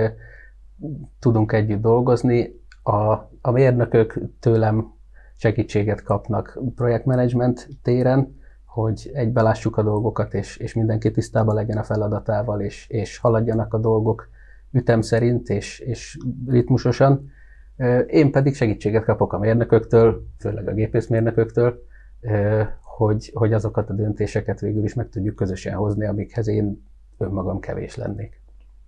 tudunk 1.18 1.52
együtt 1.52 1.80
dolgozni. 1.80 2.61
A, 2.82 3.12
a 3.40 3.50
mérnökök 3.50 4.20
tőlem 4.40 4.92
segítséget 5.38 6.03
kapnak 6.03 6.59
projektmenedzsment 6.74 7.68
téren, 7.83 8.37
hogy 8.64 9.11
egybelássuk 9.12 9.77
a 9.77 9.83
dolgokat, 9.83 10.35
és, 10.35 10.57
és 10.57 10.74
mindenki 10.74 11.11
tisztában 11.11 11.55
legyen 11.55 11.77
a 11.77 11.83
feladatával, 11.83 12.61
és, 12.61 12.88
és 12.88 13.18
haladjanak 13.18 13.74
a 13.74 13.79
dolgok 13.79 14.29
ütem 14.72 15.01
szerint, 15.01 15.48
és, 15.48 15.79
és 15.79 16.18
ritmusosan. 16.46 17.31
Én 18.07 18.31
pedig 18.31 18.55
segítséget 18.55 19.05
kapok 19.05 19.33
a 19.33 19.38
mérnököktől, 19.38 20.27
főleg 20.38 20.68
a 20.68 20.72
gépészmérnököktől, 20.74 21.83
hogy, 22.83 23.31
hogy 23.35 23.53
azokat 23.53 23.90
a 23.90 23.94
döntéseket 23.94 24.61
végül 24.61 24.85
is 24.85 24.94
meg 24.94 25.09
tudjuk 25.09 25.35
közösen 25.35 25.74
hozni, 25.74 26.07
amikhez 26.07 26.48
én 26.48 26.87
önmagam 27.18 27.61
kevés 27.61 27.96
lennék. 27.96 28.38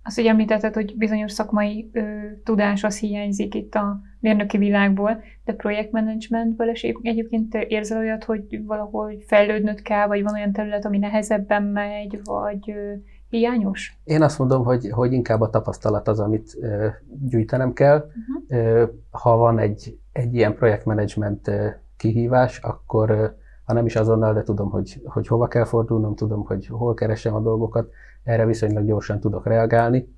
Azt 0.03 0.17
ugye 0.19 0.29
említetted, 0.29 0.73
hogy 0.73 0.93
bizonyos 0.97 1.31
szakmai 1.31 1.89
ö, 1.93 2.01
tudás 2.43 2.83
az 2.83 2.99
hiányzik 2.99 3.55
itt 3.55 3.75
a 3.75 3.99
mérnöki 4.19 4.57
világból, 4.57 5.23
de 5.45 5.53
projektmenedzsmentből 5.53 6.69
is 6.69 6.83
egyébként 7.01 7.55
érzel 7.55 7.97
olyat, 7.97 8.23
hogy 8.23 8.65
valahogy 8.65 9.23
fejlődnöd 9.27 9.81
kell, 9.81 10.07
vagy 10.07 10.23
van 10.23 10.33
olyan 10.33 10.51
terület, 10.51 10.85
ami 10.85 10.97
nehezebben 10.97 11.63
megy, 11.63 12.19
vagy 12.23 12.71
ö, 12.71 12.93
hiányos? 13.29 13.97
Én 14.03 14.21
azt 14.21 14.39
mondom, 14.39 14.63
hogy, 14.63 14.89
hogy 14.89 15.13
inkább 15.13 15.41
a 15.41 15.49
tapasztalat 15.49 16.07
az, 16.07 16.19
amit 16.19 16.57
ö, 16.61 16.87
gyűjtenem 17.29 17.73
kell. 17.73 17.97
Uh-huh. 17.97 18.65
Ö, 18.65 18.85
ha 19.09 19.37
van 19.37 19.59
egy, 19.59 19.97
egy 20.11 20.35
ilyen 20.35 20.55
projektmenedzsment 20.55 21.47
ö, 21.47 21.67
kihívás, 21.97 22.59
akkor 22.59 23.35
ha 23.71 23.77
nem 23.77 23.85
is 23.85 23.95
azonnal, 23.95 24.33
de 24.33 24.43
tudom, 24.43 24.69
hogy, 24.69 25.01
hogy 25.05 25.27
hova 25.27 25.47
kell 25.47 25.65
fordulnom, 25.65 26.15
tudom, 26.15 26.45
hogy 26.45 26.67
hol 26.67 26.93
keresem 26.93 27.33
a 27.33 27.39
dolgokat, 27.39 27.89
erre 28.23 28.45
viszonylag 28.45 28.85
gyorsan 28.85 29.19
tudok 29.19 29.45
reagálni. 29.45 30.15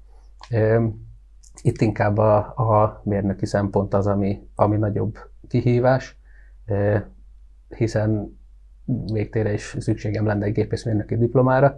Itt 1.61 1.81
inkább 1.81 2.17
a, 2.17 2.37
a 2.37 3.01
mérnöki 3.03 3.45
szempont 3.45 3.93
az, 3.93 4.07
ami, 4.07 4.47
ami 4.55 4.77
nagyobb 4.77 5.17
kihívás, 5.47 6.19
hiszen 7.67 8.39
végtére 9.11 9.53
is 9.53 9.75
szükségem 9.79 10.25
lenne 10.25 10.45
egy 10.45 10.53
gépészmérnöki 10.53 11.17
diplomára, 11.17 11.77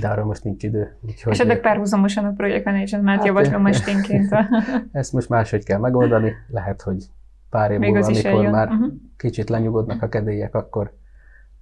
de 0.00 0.08
arra 0.08 0.24
most 0.24 0.44
nincs 0.44 0.62
idő. 0.62 0.96
Úgyhogy... 1.00 1.32
Esetleg 1.32 1.60
párhuzamosan 1.60 2.24
a 2.24 2.32
projektmenedzsment 2.32 3.08
hát, 3.08 3.24
javaslom 3.24 3.66
esténként. 3.66 4.28
Ezt 4.92 5.12
most 5.12 5.28
máshogy 5.28 5.64
kell 5.64 5.78
megoldani, 5.78 6.32
lehet, 6.48 6.82
hogy 6.82 7.04
pár 7.50 7.70
év 7.70 7.78
múlva, 7.78 8.06
amikor 8.06 8.50
már 8.50 8.68
uh-huh. 8.68 8.92
kicsit 9.16 9.48
lenyugodnak 9.48 10.02
a 10.02 10.08
kedélyek, 10.08 10.54
akkor, 10.54 10.92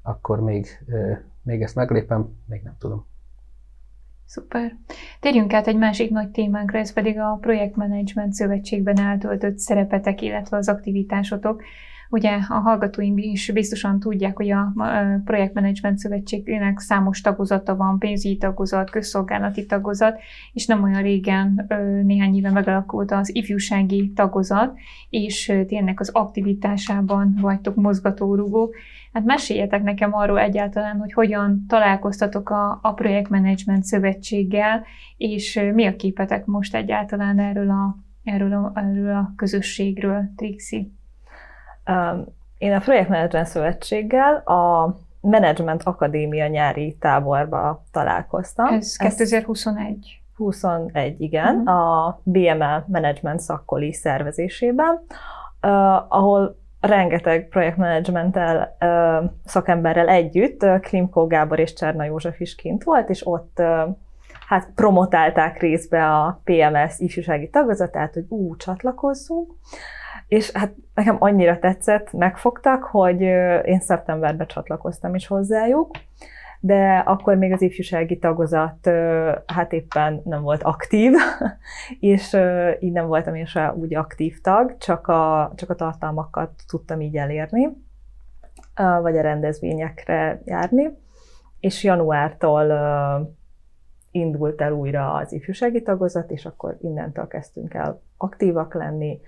akkor 0.07 0.41
még, 0.41 0.67
még 1.43 1.63
ezt 1.63 1.75
meglépem, 1.75 2.37
még 2.47 2.63
nem 2.63 2.77
tudom. 2.79 3.07
Szuper. 4.25 4.77
Térjünk 5.21 5.53
át 5.53 5.67
egy 5.67 5.77
másik 5.77 6.11
nagy 6.11 6.31
témánkra, 6.31 6.79
ez 6.79 6.93
pedig 6.93 7.19
a 7.19 7.39
projektmenedzsment 7.41 8.33
szövetségben 8.33 8.99
eltöltött 8.99 9.59
szerepetek, 9.59 10.23
illetve 10.23 10.57
az 10.57 10.69
aktivitásotok. 10.69 11.63
Ugye 12.11 12.39
a 12.49 12.55
hallgatóink 12.55 13.21
is 13.21 13.51
biztosan 13.51 14.01
tudják, 14.01 14.37
hogy 14.37 14.51
a 14.51 14.73
Projektmenedzsment 15.25 15.99
Szövetségének 15.99 16.79
számos 16.79 17.21
tagozata 17.21 17.77
van, 17.77 17.99
pénzügyi 17.99 18.37
tagozat, 18.37 18.91
közszolgálati 18.91 19.67
tagozat, 19.67 20.21
és 20.53 20.67
nem 20.67 20.83
olyan 20.83 21.03
régen, 21.03 21.67
néhány 22.05 22.37
éve 22.37 22.51
megalakult 22.51 23.13
az 23.13 23.35
ifjúsági 23.35 24.13
tagozat, 24.13 24.79
és 25.11 25.53
ti 25.67 25.85
az 25.97 26.11
aktivitásában 26.13 27.39
vagytok 27.41 27.75
mozgatórugók. 27.75 28.75
Hát 29.13 29.25
meséljetek 29.25 29.83
nekem 29.83 30.15
arról 30.15 30.39
egyáltalán, 30.39 30.99
hogy 30.99 31.13
hogyan 31.13 31.65
találkoztatok 31.69 32.51
a, 32.51 32.79
a 32.83 32.93
Projektmenedzsment 32.93 33.85
Szövetséggel, 33.85 34.85
és 35.17 35.61
mi 35.75 35.87
a 35.87 35.97
képetek 35.97 36.45
most 36.45 36.75
egyáltalán 36.75 37.39
erről 37.39 37.71
a, 37.71 37.97
erről 38.25 38.53
a, 38.53 38.73
erről 38.75 39.15
a 39.15 39.33
közösségről, 39.37 40.33
Trixi? 40.37 40.93
Én 42.59 42.73
a 42.73 42.79
Projektmenedzsment 42.79 43.47
Szövetséggel 43.47 44.35
a 44.37 44.95
Management 45.21 45.83
Akadémia 45.83 46.47
nyári 46.47 46.97
táborba 47.01 47.85
találkoztam. 47.91 48.67
Ez 48.67 48.97
2021. 48.97 50.21
21, 50.37 51.21
igen, 51.21 51.57
uh-huh. 51.57 51.75
a 51.75 52.21
BML 52.23 52.85
Management 52.87 53.41
szakkoli 53.41 53.93
szervezésében, 53.93 55.01
uh, 55.63 56.13
ahol 56.13 56.59
rengeteg 56.81 57.49
projektmenedzsmenttel 57.49 58.77
uh, 58.81 59.31
szakemberrel 59.45 60.09
együtt, 60.09 60.63
uh, 60.63 60.81
Klimkó 60.81 61.27
Gábor 61.27 61.59
és 61.59 61.73
Cserna 61.73 62.05
József 62.05 62.41
is 62.41 62.55
kint 62.55 62.85
volt, 62.85 63.09
és 63.09 63.27
ott 63.27 63.57
uh, 63.59 63.97
hát 64.47 64.71
promotálták 64.75 65.61
részbe 65.61 66.07
a 66.15 66.41
PMS 66.45 66.99
ifjúsági 66.99 67.51
tagozatát, 67.51 68.15
hogy 68.15 68.25
ú, 68.29 68.57
csatlakozzunk. 68.57 69.53
És 70.29 70.51
hát 70.51 70.75
nekem 70.95 71.17
annyira 71.19 71.59
tetszett, 71.59 72.13
megfogtak, 72.13 72.85
hogy 72.85 73.21
én 73.65 73.81
szeptemberben 73.81 74.47
csatlakoztam 74.47 75.15
is 75.15 75.27
hozzájuk, 75.27 75.91
de 76.61 77.03
akkor 77.07 77.37
még 77.37 77.53
az 77.53 77.63
ifjúsági 77.63 78.19
tagozat 78.19 78.91
hát 79.47 79.73
éppen 79.73 80.21
nem 80.25 80.43
volt 80.43 80.63
aktív, 80.63 81.13
és 82.01 82.37
így 82.81 82.93
nem 82.93 83.07
voltam 83.07 83.35
én 83.35 83.47
se 83.47 83.73
úgy 83.73 83.95
aktív 83.95 84.41
tag, 84.41 84.77
csak 84.79 85.09
a, 85.09 85.53
csak 85.57 85.71
a 85.71 85.75
tartalmakat 85.75 86.51
tudtam 86.69 87.01
így 87.01 87.17
elérni, 87.17 87.69
vagy 89.03 89.17
a 89.17 89.23
rendezvényekre 89.23 90.41
járni, 90.45 90.89
és 91.61 91.85
januártól 91.85 92.73
indult 94.11 94.61
el 94.61 94.73
újra 94.73 95.13
az 95.13 95.33
ifjúsági 95.33 95.83
tagozat, 95.83 96.31
és 96.31 96.47
akkor 96.47 96.77
innentől 96.81 97.27
kezdtünk 97.27 97.75
el 97.75 98.01
aktívak 98.17 98.75
lenni. 98.75 99.21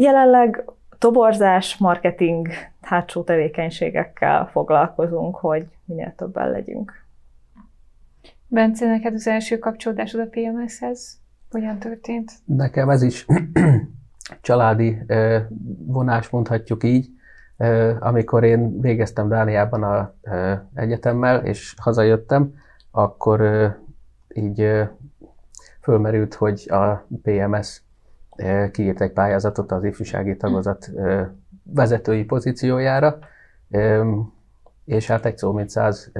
Jelenleg 0.00 0.64
toborzás, 0.98 1.76
marketing, 1.76 2.48
hátsó 2.80 3.22
tevékenységekkel 3.22 4.46
foglalkozunk, 4.46 5.36
hogy 5.36 5.66
minél 5.84 6.14
többen 6.16 6.50
legyünk. 6.50 6.92
Bence, 8.46 8.86
neked 8.86 9.14
az 9.14 9.26
első 9.26 9.58
kapcsolódásod 9.58 10.20
a 10.20 10.28
PMS-hez 10.30 11.18
hogyan 11.50 11.78
történt? 11.78 12.32
Nekem 12.44 12.90
ez 12.90 13.02
is 13.02 13.26
családi 14.40 14.98
vonás, 15.86 16.28
mondhatjuk 16.28 16.84
így. 16.84 17.08
Amikor 17.98 18.44
én 18.44 18.80
végeztem 18.80 19.28
Dániában 19.28 19.82
a 19.82 20.14
egyetemmel, 20.74 21.44
és 21.44 21.74
hazajöttem, 21.80 22.54
akkor 22.90 23.40
így 24.34 24.88
fölmerült, 25.80 26.34
hogy 26.34 26.66
a 26.70 27.06
PMS 27.22 27.82
kiírt 28.70 29.12
pályázatot 29.12 29.72
az 29.72 29.84
ifjúsági 29.84 30.36
tagozat 30.36 30.90
vezetői 31.62 32.24
pozíciójára, 32.24 33.18
és 34.84 35.06
hát 35.06 35.26
egy 35.26 35.38
szó 35.38 35.52
mint 35.52 35.70
száz 35.70 36.12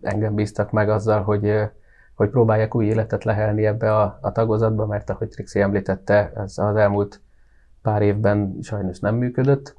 engem 0.00 0.34
bíztak 0.34 0.70
meg 0.70 0.88
azzal, 0.88 1.22
hogy, 1.22 1.70
hogy 2.14 2.30
próbáljak 2.30 2.74
új 2.74 2.86
életet 2.86 3.24
lehelni 3.24 3.66
ebbe 3.66 3.96
a, 3.96 4.18
a 4.20 4.32
tagozatba, 4.32 4.86
mert 4.86 5.10
ahogy 5.10 5.28
Trixi 5.28 5.60
említette, 5.60 6.32
ez 6.34 6.58
az 6.58 6.76
elmúlt 6.76 7.20
pár 7.82 8.02
évben 8.02 8.58
sajnos 8.62 8.98
nem 8.98 9.14
működött. 9.14 9.76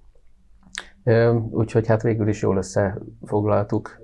Úgyhogy 1.49 1.87
hát 1.87 2.01
végül 2.01 2.27
is 2.27 2.41
jól 2.41 2.57
összefoglaltuk, 2.57 4.01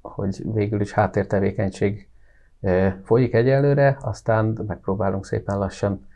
hogy 0.00 0.52
végül 0.52 0.80
is 0.80 0.92
háttértevékenység 0.92 2.08
folyik 3.02 3.34
egyelőre, 3.34 3.96
aztán 4.00 4.58
megpróbálunk 4.66 5.26
szépen 5.26 5.58
lassan 5.58 6.08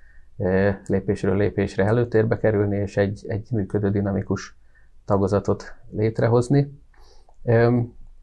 lépésről 0.87 1.37
lépésre 1.37 1.85
előtérbe 1.85 2.37
kerülni, 2.37 2.77
és 2.77 2.97
egy, 2.97 3.25
egy 3.29 3.49
működő 3.51 3.91
dinamikus 3.91 4.57
tagozatot 5.05 5.75
létrehozni. 5.91 6.81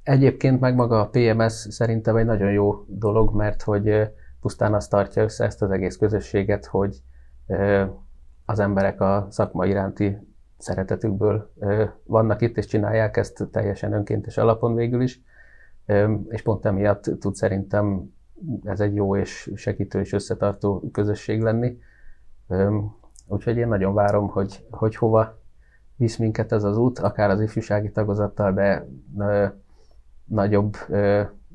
Egyébként 0.04 0.60
meg 0.60 0.76
maga 0.76 1.00
a 1.00 1.10
PMS 1.10 1.54
szerintem 1.54 2.15
egy 2.15 2.26
nagyon 2.26 2.52
jó 2.52 2.86
dolog, 2.88 3.36
mert 3.36 3.62
hogy 3.62 4.12
pusztán 4.41 4.74
azt 4.74 4.89
tartja 4.89 5.24
össze 5.24 5.45
ezt 5.45 5.62
az 5.62 5.71
egész 5.71 5.97
közösséget, 5.97 6.65
hogy 6.65 7.02
az 8.45 8.60
emberek 8.60 9.02
a 9.02 9.28
szakma 9.30 9.65
iránti 9.65 10.17
szeretetükből 10.58 11.52
vannak 12.04 12.41
itt, 12.41 12.58
és 12.58 12.65
csinálják 12.65 13.17
ezt 13.17 13.47
teljesen 13.52 13.93
önkéntes 13.93 14.38
alapon 14.38 14.76
végül 14.76 15.02
is, 15.02 15.21
és 16.30 16.41
pont 16.41 16.65
emiatt 16.65 17.04
tud 17.19 17.36
szerintem 17.36 18.13
ez 18.63 18.80
egy 18.80 18.95
jó 18.95 19.15
és 19.15 19.52
segítő 19.56 20.00
és 20.00 20.13
összetartó 20.13 20.89
közösség 20.91 21.41
lenni. 21.41 21.80
Úgyhogy 23.28 23.58
én 23.58 23.68
nagyon 23.68 23.94
várom, 23.94 24.28
hogy, 24.28 24.66
hogy 24.70 24.96
hova 24.96 25.40
visz 25.96 26.18
minket 26.18 26.52
ez 26.52 26.64
az 26.64 26.78
út, 26.78 27.00
akár 27.00 27.30
az 27.30 27.42
ifjúsági 27.42 27.92
tagozattal, 27.92 28.54
de 28.54 28.88
nagyobb 30.26 30.78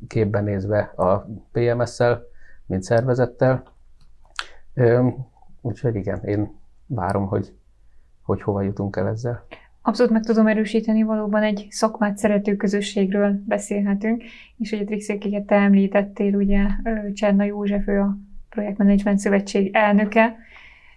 képben 0.09 0.45
nézve 0.45 0.79
a 0.81 1.29
PMS-szel, 1.53 2.23
mint 2.67 2.83
szervezettel. 2.83 3.63
Úgyhogy 5.61 5.95
igen, 5.95 6.25
én 6.25 6.51
várom, 6.87 7.27
hogy, 7.27 7.53
hogy 8.23 8.43
hova 8.43 8.63
jutunk 8.63 8.97
el 8.97 9.09
ezzel. 9.09 9.47
Abszolút 9.83 10.13
meg 10.13 10.25
tudom 10.25 10.47
erősíteni, 10.47 11.03
valóban 11.03 11.43
egy 11.43 11.67
szakmát 11.71 12.17
szerető 12.17 12.57
közösségről 12.57 13.43
beszélhetünk, 13.47 14.23
és 14.57 14.73
ugye 14.73 14.85
Trixékéket 14.85 15.47
te 15.47 15.55
említettél, 15.55 16.35
ugye 16.35 16.67
Cserna 17.13 17.45
József, 17.45 17.87
ő 17.87 18.01
a 18.01 18.17
Projektmenedzsment 18.49 19.19
Szövetség 19.19 19.75
elnöke, 19.75 20.37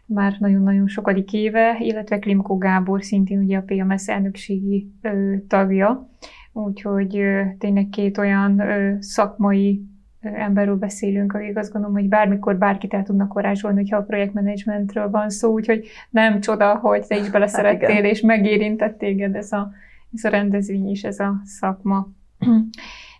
már 0.10 0.36
nagyon-nagyon 0.40 0.88
sokadik 0.88 1.34
éve, 1.34 1.78
illetve 1.80 2.20
Klimko 2.20 2.58
Gábor 2.58 3.04
szintén 3.04 3.40
ugye 3.40 3.58
a 3.58 3.64
PMS 3.66 4.08
elnökségi 4.08 4.92
ö, 5.02 5.36
tagja, 5.48 6.10
úgyhogy 6.54 7.18
ö, 7.18 7.42
tényleg 7.58 7.90
két 7.90 8.18
olyan 8.18 8.60
ö, 8.60 8.94
szakmai 9.00 9.84
emberről 10.22 10.76
beszélünk, 10.76 11.34
akik 11.34 11.58
azt 11.58 11.72
gondolom, 11.72 11.96
hogy 11.96 12.08
bármikor 12.08 12.58
bárkit 12.58 12.94
el 12.94 13.04
tudnak 13.04 13.34
varázsolni, 13.34 13.78
hogyha 13.78 13.98
a 13.98 14.04
projektmenedzsmentről 14.04 15.10
van 15.10 15.30
szó, 15.30 15.52
úgyhogy 15.52 15.88
nem 16.10 16.40
csoda, 16.40 16.76
hogy 16.76 17.06
te 17.08 17.18
is 17.18 17.30
beleszerettél, 17.36 17.96
hát 17.96 18.04
és 18.04 18.22
megérintett 18.22 18.98
téged 18.98 19.36
ez 19.36 19.52
a, 19.52 19.72
ez 20.14 20.24
a 20.24 20.30
rendezvény 20.30 20.90
és 20.90 21.04
ez 21.04 21.20
a 21.20 21.42
szakma. 21.44 22.08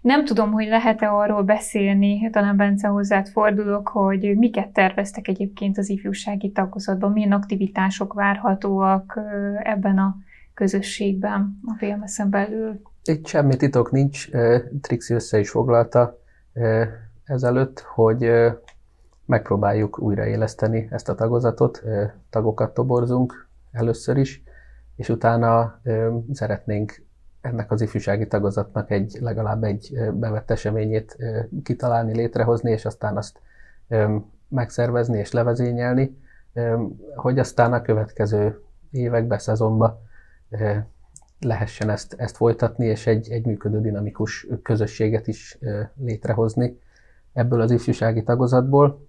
Nem 0.02 0.26
tudom, 0.26 0.52
hogy 0.52 0.68
lehet-e 0.68 1.12
arról 1.12 1.44
beszélni, 1.44 2.30
talán 2.30 2.58
Bence 2.58 2.88
hozzád 2.88 3.28
fordulok, 3.28 3.88
hogy 3.88 4.38
miket 4.38 4.70
terveztek 4.70 5.28
egyébként 5.28 5.78
az 5.78 5.90
ifjúsági 5.90 6.52
tagozatban, 6.52 7.12
milyen 7.12 7.32
aktivitások 7.32 8.14
várhatóak 8.14 9.20
ebben 9.64 9.98
a 9.98 10.16
közösségben, 10.54 11.60
a 11.66 11.76
PMS-en 11.80 12.30
belül. 12.30 12.82
Itt 13.04 13.28
semmi 13.28 13.56
titok 13.56 13.92
nincs, 13.92 14.30
Trixi 14.82 15.14
össze 15.14 15.40
is 15.40 15.50
foglalta 15.50 16.18
ezelőtt, 17.24 17.80
hogy 17.80 18.32
megpróbáljuk 19.26 20.00
újraéleszteni 20.00 20.88
ezt 20.92 21.10
a 21.10 21.16
tagozatot, 21.16 21.84
tagokat 22.30 22.74
toborzunk 22.74 23.48
először 23.72 24.18
is, 24.18 24.44
és 24.96 25.10
utána 25.10 25.82
szeretnénk 26.32 27.04
ennek 27.42 27.72
az 27.72 27.82
ifjúsági 27.82 28.28
tagozatnak 28.28 28.92
egy 28.92 29.18
legalább 29.22 29.64
egy 29.64 29.98
bevett 30.14 30.52
eseményét 30.52 31.18
kitalálni, 31.64 32.16
létrehozni, 32.16 32.72
és 32.72 32.86
aztán 32.86 33.18
azt 33.18 33.40
megszervezni 34.48 35.18
és 35.18 35.32
levezényelni, 35.32 36.18
hogy 37.16 37.40
aztán 37.40 37.74
a 37.74 37.82
következő 37.82 38.62
években, 38.92 39.40
szezonban 39.40 40.00
lehessen 41.40 41.90
ezt, 41.90 42.14
ezt 42.18 42.36
folytatni, 42.36 42.86
és 42.86 43.08
egy, 43.08 43.32
egy 43.32 43.46
működő 43.46 43.82
dinamikus 43.82 44.48
közösséget 44.64 45.28
is 45.28 45.58
létrehozni 45.96 46.80
ebből 47.34 47.62
az 47.62 47.72
ifjúsági 47.72 48.24
tagozatból. 48.24 49.08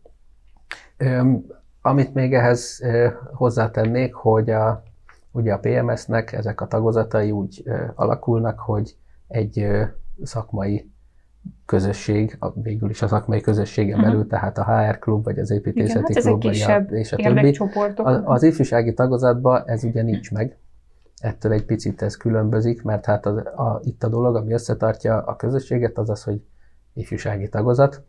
Amit 1.82 2.14
még 2.14 2.34
ehhez 2.34 2.82
hozzátennék, 3.32 4.14
hogy 4.14 4.50
a, 4.50 4.82
Ugye 5.32 5.52
a 5.52 5.58
PMS-nek 5.58 6.32
ezek 6.32 6.60
a 6.60 6.66
tagozatai 6.66 7.30
úgy 7.30 7.62
alakulnak, 7.94 8.58
hogy 8.58 8.96
egy 9.28 9.66
szakmai 10.22 10.90
közösség, 11.66 12.38
végül 12.54 12.90
is 12.90 13.02
a 13.02 13.08
szakmai 13.08 13.40
közösségen 13.40 13.98
uh-huh. 13.98 14.10
belül, 14.10 14.26
tehát 14.26 14.58
a 14.58 14.64
HR 14.64 14.98
klub, 14.98 15.24
vagy 15.24 15.38
az 15.38 15.50
építészeti 15.50 15.98
Igen, 15.98 16.14
hát 16.14 16.22
klub, 16.22 16.42
vagy 16.42 16.56
a, 16.62 16.94
és 16.94 17.12
a 17.12 17.16
többi. 17.16 17.58
Az, 17.96 18.22
az 18.24 18.42
ifjúsági 18.42 18.94
tagozatban 18.94 19.62
ez 19.66 19.84
ugye 19.84 20.02
nincs 20.02 20.32
meg. 20.32 20.58
Ettől 21.20 21.52
egy 21.52 21.64
picit 21.64 22.02
ez 22.02 22.16
különbözik, 22.16 22.82
mert 22.82 23.04
hát 23.04 23.26
az, 23.26 23.36
a, 23.36 23.80
itt 23.82 24.02
a 24.02 24.08
dolog, 24.08 24.36
ami 24.36 24.52
összetartja 24.52 25.22
a 25.22 25.36
közösséget, 25.36 25.98
az 25.98 26.10
az, 26.10 26.22
hogy 26.22 26.42
ifjúsági 26.92 27.48
tagozat. 27.48 28.02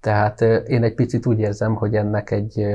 Tehát 0.00 0.40
én 0.66 0.82
egy 0.82 0.94
picit 0.94 1.26
úgy 1.26 1.38
érzem, 1.38 1.74
hogy 1.74 1.94
ennek 1.94 2.30
egy 2.30 2.66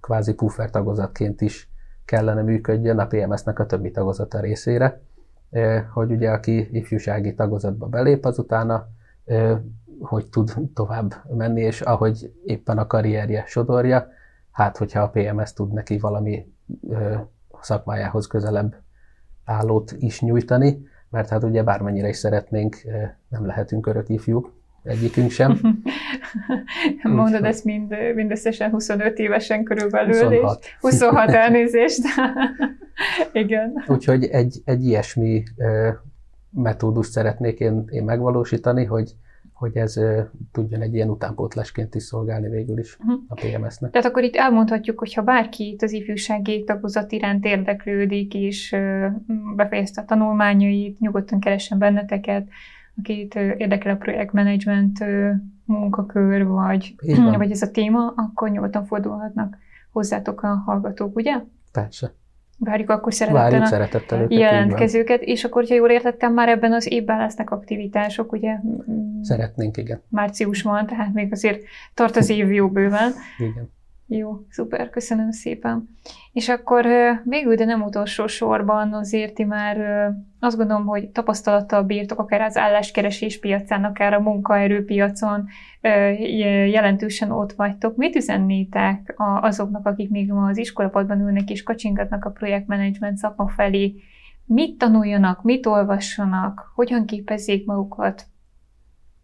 kvázi 0.00 0.34
puffer 0.34 0.70
tagozatként 0.70 1.40
is 1.40 1.68
kellene 2.04 2.42
működjön 2.42 2.98
a 2.98 3.06
PMS-nek 3.06 3.58
a 3.58 3.66
többi 3.66 3.90
tagozata 3.90 4.40
részére, 4.40 5.00
hogy 5.92 6.10
ugye 6.10 6.30
aki 6.30 6.68
ifjúsági 6.72 7.34
tagozatba 7.34 7.86
belép, 7.86 8.24
azutána 8.24 8.88
hogy 10.00 10.26
tud 10.26 10.52
tovább 10.74 11.14
menni, 11.28 11.60
és 11.60 11.80
ahogy 11.80 12.32
éppen 12.44 12.78
a 12.78 12.86
karrierje 12.86 13.44
sodorja, 13.46 14.08
hát 14.50 14.76
hogyha 14.76 15.00
a 15.00 15.08
PMS 15.08 15.52
tud 15.52 15.72
neki 15.72 15.98
valami 15.98 16.52
szakmájához 17.60 18.26
közelebb 18.26 18.76
állót 19.44 19.92
is 19.98 20.20
nyújtani, 20.20 20.86
mert 21.10 21.28
hát 21.28 21.42
ugye 21.42 21.62
bármennyire 21.62 22.08
is 22.08 22.16
szeretnénk, 22.16 22.76
nem 23.28 23.46
lehetünk 23.46 23.86
örök 23.86 24.08
ifjú, 24.08 24.52
egyikünk 24.84 25.30
sem. 25.30 25.60
Mondod 27.02 27.40
Úgy, 27.40 27.46
ezt 27.46 27.64
mind, 27.64 27.94
mindösszesen 28.14 28.70
25 28.70 29.18
évesen 29.18 29.64
körülbelül. 29.64 30.14
26. 30.14 30.64
És 30.64 30.76
26 30.80 31.30
elnézést. 31.44 32.00
Igen. 33.32 33.84
Úgyhogy 33.86 34.24
egy, 34.24 34.60
egy 34.64 34.84
ilyesmi 34.84 35.42
metódust 36.50 37.10
szeretnék 37.10 37.58
én, 37.58 37.84
én 37.90 38.04
megvalósítani, 38.04 38.84
hogy 38.84 39.14
hogy 39.54 39.76
ez 39.76 39.94
tudjon 40.52 40.80
egy 40.80 40.94
ilyen 40.94 41.10
utánpótlásként 41.10 41.94
is 41.94 42.02
szolgálni 42.02 42.48
végül 42.48 42.78
is 42.78 42.96
uh-huh. 43.00 43.22
a 43.28 43.34
PMS-nek. 43.34 43.90
Tehát 43.90 44.06
akkor 44.06 44.22
itt 44.22 44.36
elmondhatjuk, 44.36 44.98
hogy 44.98 45.14
ha 45.14 45.22
bárki 45.22 45.68
itt 45.68 45.82
az 45.82 45.92
ifjúsági 45.92 46.64
tagozat 46.64 47.12
iránt 47.12 47.44
érdeklődik, 47.44 48.34
és 48.34 48.76
befejezte 49.56 50.00
a 50.00 50.04
tanulmányait, 50.04 50.98
nyugodtan 50.98 51.40
keressen 51.40 51.78
benneteket, 51.78 52.48
akit 52.98 53.34
érdekel 53.34 53.94
a 53.94 53.96
projektmenedzsment 53.96 55.04
munkakör, 55.64 56.46
vagy, 56.46 56.94
vagy 57.36 57.50
ez 57.50 57.62
a 57.62 57.70
téma, 57.70 58.12
akkor 58.16 58.50
nyugodtan 58.50 58.84
fordulhatnak 58.84 59.56
hozzátok 59.90 60.42
a 60.42 60.46
hallgatók, 60.46 61.16
ugye? 61.16 61.34
Persze. 61.72 62.12
Várjuk 62.58 62.90
akkor 62.90 63.14
szeretettel, 63.14 63.50
Várjuk 63.50 63.66
szeretettel 63.66 64.18
őket, 64.18 64.38
jelentkezőket, 64.38 65.22
és 65.22 65.44
akkor, 65.44 65.64
ha 65.68 65.74
jól 65.74 65.90
értettem, 65.90 66.32
már 66.32 66.48
ebben 66.48 66.72
az 66.72 66.92
évben 66.92 67.18
lesznek 67.18 67.50
aktivitások, 67.50 68.32
ugye? 68.32 68.58
Szeretnénk, 69.22 69.76
igen. 69.76 70.02
Március 70.08 70.62
van, 70.62 70.86
tehát 70.86 71.12
még 71.12 71.32
azért 71.32 71.62
tart 71.94 72.16
az 72.16 72.28
év 72.28 72.52
jó 72.52 72.68
bőven. 72.68 73.12
Igen. 73.38 73.72
Jó, 74.06 74.44
szuper, 74.50 74.90
köszönöm 74.90 75.30
szépen. 75.30 75.88
És 76.34 76.48
akkor 76.48 76.86
végül, 77.24 77.54
de 77.54 77.64
nem 77.64 77.82
utolsó 77.82 78.26
sorban 78.26 78.92
azért 78.92 79.34
ti 79.34 79.44
már 79.44 79.76
azt 80.40 80.56
gondolom, 80.56 80.86
hogy 80.86 81.08
tapasztalattal 81.08 81.82
bírtok 81.82 82.18
akár 82.18 82.40
az 82.40 82.56
álláskeresés 82.56 83.38
piacán, 83.38 83.84
akár 83.84 84.12
a 84.12 84.20
munkaerőpiacon, 84.20 85.46
jelentősen 86.70 87.30
ott 87.30 87.52
vagytok. 87.52 87.96
Mit 87.96 88.16
üzennétek 88.16 89.14
azoknak, 89.40 89.86
akik 89.86 90.10
még 90.10 90.32
ma 90.32 90.46
az 90.46 90.58
iskolapadban 90.58 91.20
ülnek 91.20 91.50
és 91.50 91.62
kacsingatnak 91.62 92.24
a 92.24 92.30
projektmenedzsment 92.30 93.16
szakma 93.16 93.48
felé? 93.48 93.94
Mit 94.44 94.78
tanuljanak, 94.78 95.42
mit 95.42 95.66
olvassanak, 95.66 96.72
hogyan 96.74 97.06
képezzék 97.06 97.66
magukat, 97.66 98.26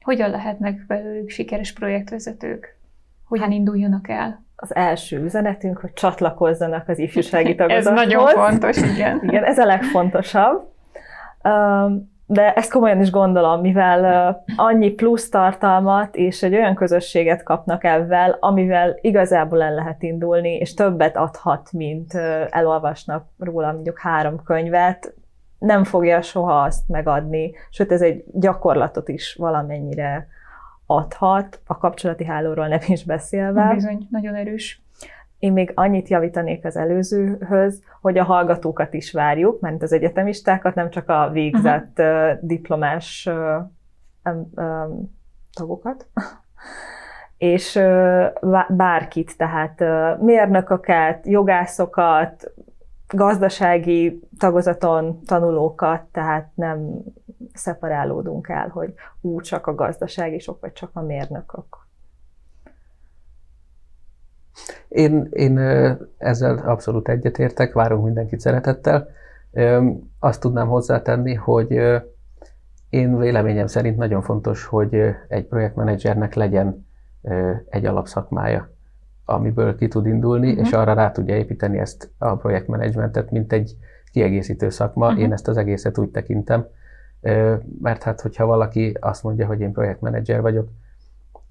hogyan 0.01 0.31
lehetnek 0.31 0.87
belőlük 0.87 1.29
sikeres 1.29 1.73
projektvezetők, 1.73 2.79
hogyan 3.25 3.45
hát, 3.45 3.55
induljanak 3.55 4.09
el? 4.09 4.45
Az 4.61 4.75
első 4.75 5.23
üzenetünk, 5.25 5.79
hogy 5.79 5.93
csatlakozzanak 5.93 6.89
az 6.89 6.99
ifjúsági 6.99 7.55
tagozathoz. 7.55 7.87
ez 7.99 8.07
nagyon 8.07 8.27
fontos, 8.27 8.77
igen. 8.77 9.21
igen, 9.29 9.45
ez 9.45 9.59
a 9.59 9.65
legfontosabb. 9.65 10.69
De 12.27 12.53
ezt 12.53 12.73
komolyan 12.73 13.01
is 13.01 13.11
gondolom, 13.11 13.61
mivel 13.61 14.45
annyi 14.57 14.91
plusz 14.91 15.29
tartalmat 15.29 16.17
és 16.17 16.43
egy 16.43 16.55
olyan 16.55 16.75
közösséget 16.75 17.43
kapnak 17.43 17.85
ebben, 17.85 18.37
amivel 18.41 18.99
igazából 19.01 19.63
el 19.63 19.75
lehet 19.75 20.03
indulni, 20.03 20.57
és 20.57 20.75
többet 20.75 21.17
adhat, 21.17 21.73
mint 21.73 22.15
elolvasnak 22.51 23.25
róla 23.39 23.73
mondjuk 23.73 23.99
három 23.99 24.43
könyvet, 24.45 25.15
nem 25.59 25.85
fogja 25.85 26.23
soha 26.23 26.63
azt 26.63 26.89
megadni, 26.89 27.53
sőt 27.71 27.93
ez 27.93 28.03
egy 28.03 28.25
gyakorlatot 28.33 29.09
is 29.09 29.35
valamennyire 29.35 30.29
adhat, 30.91 31.61
a 31.67 31.79
kapcsolati 31.79 32.25
hálóról 32.25 32.69
nem 32.69 32.79
is 32.87 33.05
beszélve. 33.05 33.71
Bizony, 33.75 34.07
nagyon 34.11 34.35
erős. 34.35 34.83
Én 35.39 35.53
még 35.53 35.73
annyit 35.75 36.09
javítanék 36.09 36.65
az 36.65 36.77
előzőhöz, 36.77 37.83
hogy 38.01 38.19
a 38.19 38.25
hallgatókat 38.25 38.95
is 38.95 39.13
várjuk, 39.13 39.61
mert 39.61 39.83
az 39.83 39.93
egyetemistákat, 39.93 40.75
nem 40.75 40.91
csak 40.91 41.09
a 41.09 41.31
végzett 41.33 41.99
uh-huh. 41.99 42.39
diplomás 42.41 43.29
tagokat, 45.53 46.09
és 47.37 47.81
bárkit, 48.69 49.37
tehát 49.37 49.85
mérnököket, 50.21 51.27
jogászokat, 51.27 52.53
gazdasági 53.11 54.21
tagozaton 54.39 55.21
tanulókat, 55.25 56.03
tehát 56.13 56.51
nem 56.55 57.05
szeparálódunk 57.53 58.49
el, 58.49 58.69
hogy 58.69 58.95
ú, 59.21 59.41
csak 59.41 59.67
a 59.67 59.75
gazdaságisok, 59.75 60.61
vagy 60.61 60.73
csak 60.73 60.91
a 60.93 61.01
mérnökök. 61.01 61.79
Én, 64.89 65.29
én 65.31 65.59
ezzel 66.19 66.59
abszolút 66.59 67.09
egyetértek, 67.09 67.73
várunk 67.73 68.05
mindenkit 68.05 68.41
szeretettel. 68.41 69.09
Azt 70.19 70.41
tudnám 70.41 70.69
hozzátenni, 70.69 71.35
hogy 71.35 71.81
én 72.89 73.19
véleményem 73.19 73.67
szerint 73.67 73.97
nagyon 73.97 74.23
fontos, 74.23 74.65
hogy 74.65 74.95
egy 75.29 75.47
projektmenedzsernek 75.47 76.35
legyen 76.35 76.87
egy 77.69 77.85
alapszakmája, 77.85 78.71
amiből 79.31 79.77
ki 79.77 79.89
tud 79.89 80.07
indulni, 80.07 80.51
uh-huh. 80.51 80.67
és 80.67 80.73
arra 80.73 80.93
rá 80.93 81.11
tudja 81.11 81.37
építeni 81.37 81.79
ezt 81.79 82.11
a 82.19 82.37
projektmenedzsmentet, 82.37 83.31
mint 83.31 83.53
egy 83.53 83.77
kiegészítő 84.13 84.69
szakma. 84.69 85.07
Uh-huh. 85.07 85.21
Én 85.21 85.33
ezt 85.33 85.49
az 85.49 85.57
egészet 85.57 85.99
úgy 85.99 86.11
tekintem, 86.11 86.67
mert 87.83 88.03
hát, 88.03 88.21
hogyha 88.21 88.47
valaki 88.47 88.97
azt 89.01 89.23
mondja, 89.23 89.47
hogy 89.47 89.61
én 89.61 89.73
projektmenedzser 89.73 90.41
vagyok, 90.41 90.69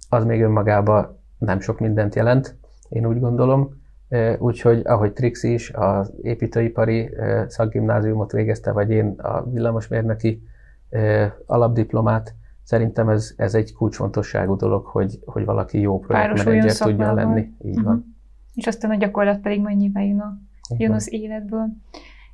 az 0.09 0.25
még 0.25 0.41
önmagában 0.41 1.19
nem 1.38 1.59
sok 1.59 1.80
mindent 1.80 2.15
jelent, 2.15 2.57
én 2.89 3.05
úgy 3.05 3.19
gondolom. 3.19 3.77
Úgyhogy, 4.38 4.82
ahogy 4.86 5.13
Trix 5.13 5.43
is 5.43 5.71
az 5.73 6.13
építőipari 6.21 7.09
szakgimnáziumot 7.47 8.32
végezte, 8.32 8.71
vagy 8.71 8.89
én 8.89 9.07
a 9.17 9.49
villamosmérnöki 9.49 10.43
alapdiplomát, 11.45 12.36
szerintem 12.70 13.09
ez, 13.09 13.34
ez 13.38 13.53
egy 13.53 13.74
kulcsfontosságú 13.74 14.55
dolog, 14.55 14.86
hogy, 14.86 15.20
hogy 15.26 15.45
valaki 15.45 15.80
jó 15.80 15.99
projektmenedzser 15.99 16.88
tudjon 16.88 17.13
lenni. 17.13 17.39
Így 17.39 17.70
uh-huh. 17.70 17.84
van. 17.84 18.15
És 18.53 18.67
aztán 18.67 18.91
a 18.91 18.95
gyakorlat 18.95 19.39
pedig 19.39 19.61
mennyivel 19.61 20.03
jön, 20.03 20.20
a, 20.20 20.38
jön 20.78 20.91
az 20.91 21.13
életből. 21.13 21.67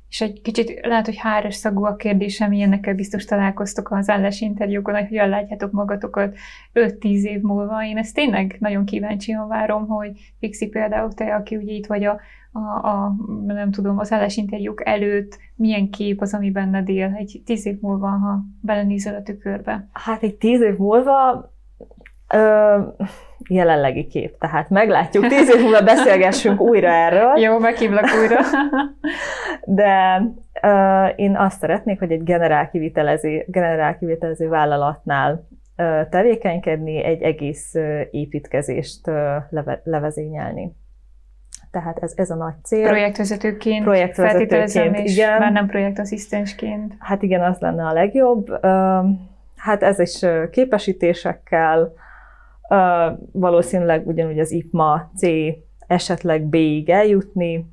És 0.08 0.20
egy 0.20 0.40
kicsit 0.42 0.86
lehet, 0.86 1.04
hogy 1.04 1.16
háros 1.16 1.54
szagú 1.54 1.84
a 1.84 1.96
kérdésem, 1.96 2.52
ilyenekkel 2.52 2.94
biztos 2.94 3.24
találkoztok 3.24 3.90
az 3.90 4.08
állásinterjúkon, 4.08 4.94
hogy 4.94 5.08
hogyan 5.08 5.28
látjátok 5.28 5.72
magatokat 5.72 6.36
5-10 6.74 7.00
év 7.02 7.40
múlva. 7.40 7.84
Én 7.84 7.96
ezt 7.96 8.14
tényleg 8.14 8.56
nagyon 8.58 8.84
kíváncsian 8.84 9.48
várom, 9.48 9.86
hogy 9.86 10.10
Pixi 10.40 10.68
például 10.68 11.12
te, 11.12 11.34
aki 11.34 11.56
ugye 11.56 11.72
itt 11.72 11.86
vagy 11.86 12.04
a, 12.04 12.20
a, 12.52 12.88
a 12.88 13.16
nem 13.46 13.70
tudom, 13.70 13.98
az 13.98 14.12
állásinterjúk 14.12 14.86
előtt, 14.86 15.38
milyen 15.54 15.90
kép 15.90 16.20
az, 16.20 16.34
ami 16.34 16.50
benned 16.50 16.88
él 16.88 17.14
egy 17.18 17.42
tíz 17.44 17.66
év 17.66 17.80
múlva, 17.80 18.08
ha 18.08 18.40
belenézel 18.60 19.14
a 19.14 19.22
tükörbe? 19.22 19.88
Hát 19.92 20.22
egy 20.22 20.34
tíz 20.34 20.60
év 20.60 20.76
múlva 20.76 21.50
Ö, 22.34 22.78
jelenlegi 23.48 24.06
kép, 24.06 24.38
tehát 24.38 24.70
meglátjuk, 24.70 25.26
tíz 25.26 25.54
év 25.54 25.62
múlva 25.62 25.82
beszélgessünk 25.82 26.60
újra 26.60 26.88
erről. 26.88 27.38
Jó, 27.38 27.58
meghívlak 27.58 28.04
újra. 28.20 28.40
De 29.64 30.22
ö, 30.62 31.06
én 31.06 31.36
azt 31.36 31.60
szeretnék, 31.60 31.98
hogy 31.98 32.12
egy 32.12 32.22
generálkivitelező, 32.22 33.44
generálkivitelező 33.46 34.48
vállalatnál 34.48 35.48
ö, 35.76 36.00
tevékenykedni, 36.10 37.04
egy 37.04 37.22
egész 37.22 37.74
ö, 37.74 38.00
építkezést 38.10 39.08
ö, 39.08 39.36
leve, 39.50 39.80
levezényelni. 39.84 40.72
Tehát 41.70 41.98
ez, 41.98 42.12
ez 42.16 42.30
a 42.30 42.34
nagy 42.34 42.54
cél. 42.64 42.86
Projektvezetőként, 42.86 43.84
projektvezetőként 43.84 44.98
igen. 45.08 45.38
már 45.38 45.52
nem 45.52 45.66
projektasszisztensként. 45.66 46.94
Hát 46.98 47.22
igen, 47.22 47.42
az 47.42 47.58
lenne 47.58 47.86
a 47.86 47.92
legjobb. 47.92 48.64
Hát 49.56 49.82
ez 49.82 49.98
is 49.98 50.24
képesítésekkel, 50.50 51.94
valószínűleg 53.32 54.06
ugyanúgy 54.06 54.38
az 54.38 54.50
IPMA 54.50 55.10
C 55.16 55.26
esetleg 55.86 56.44
B-ig 56.44 56.90
eljutni, 56.90 57.66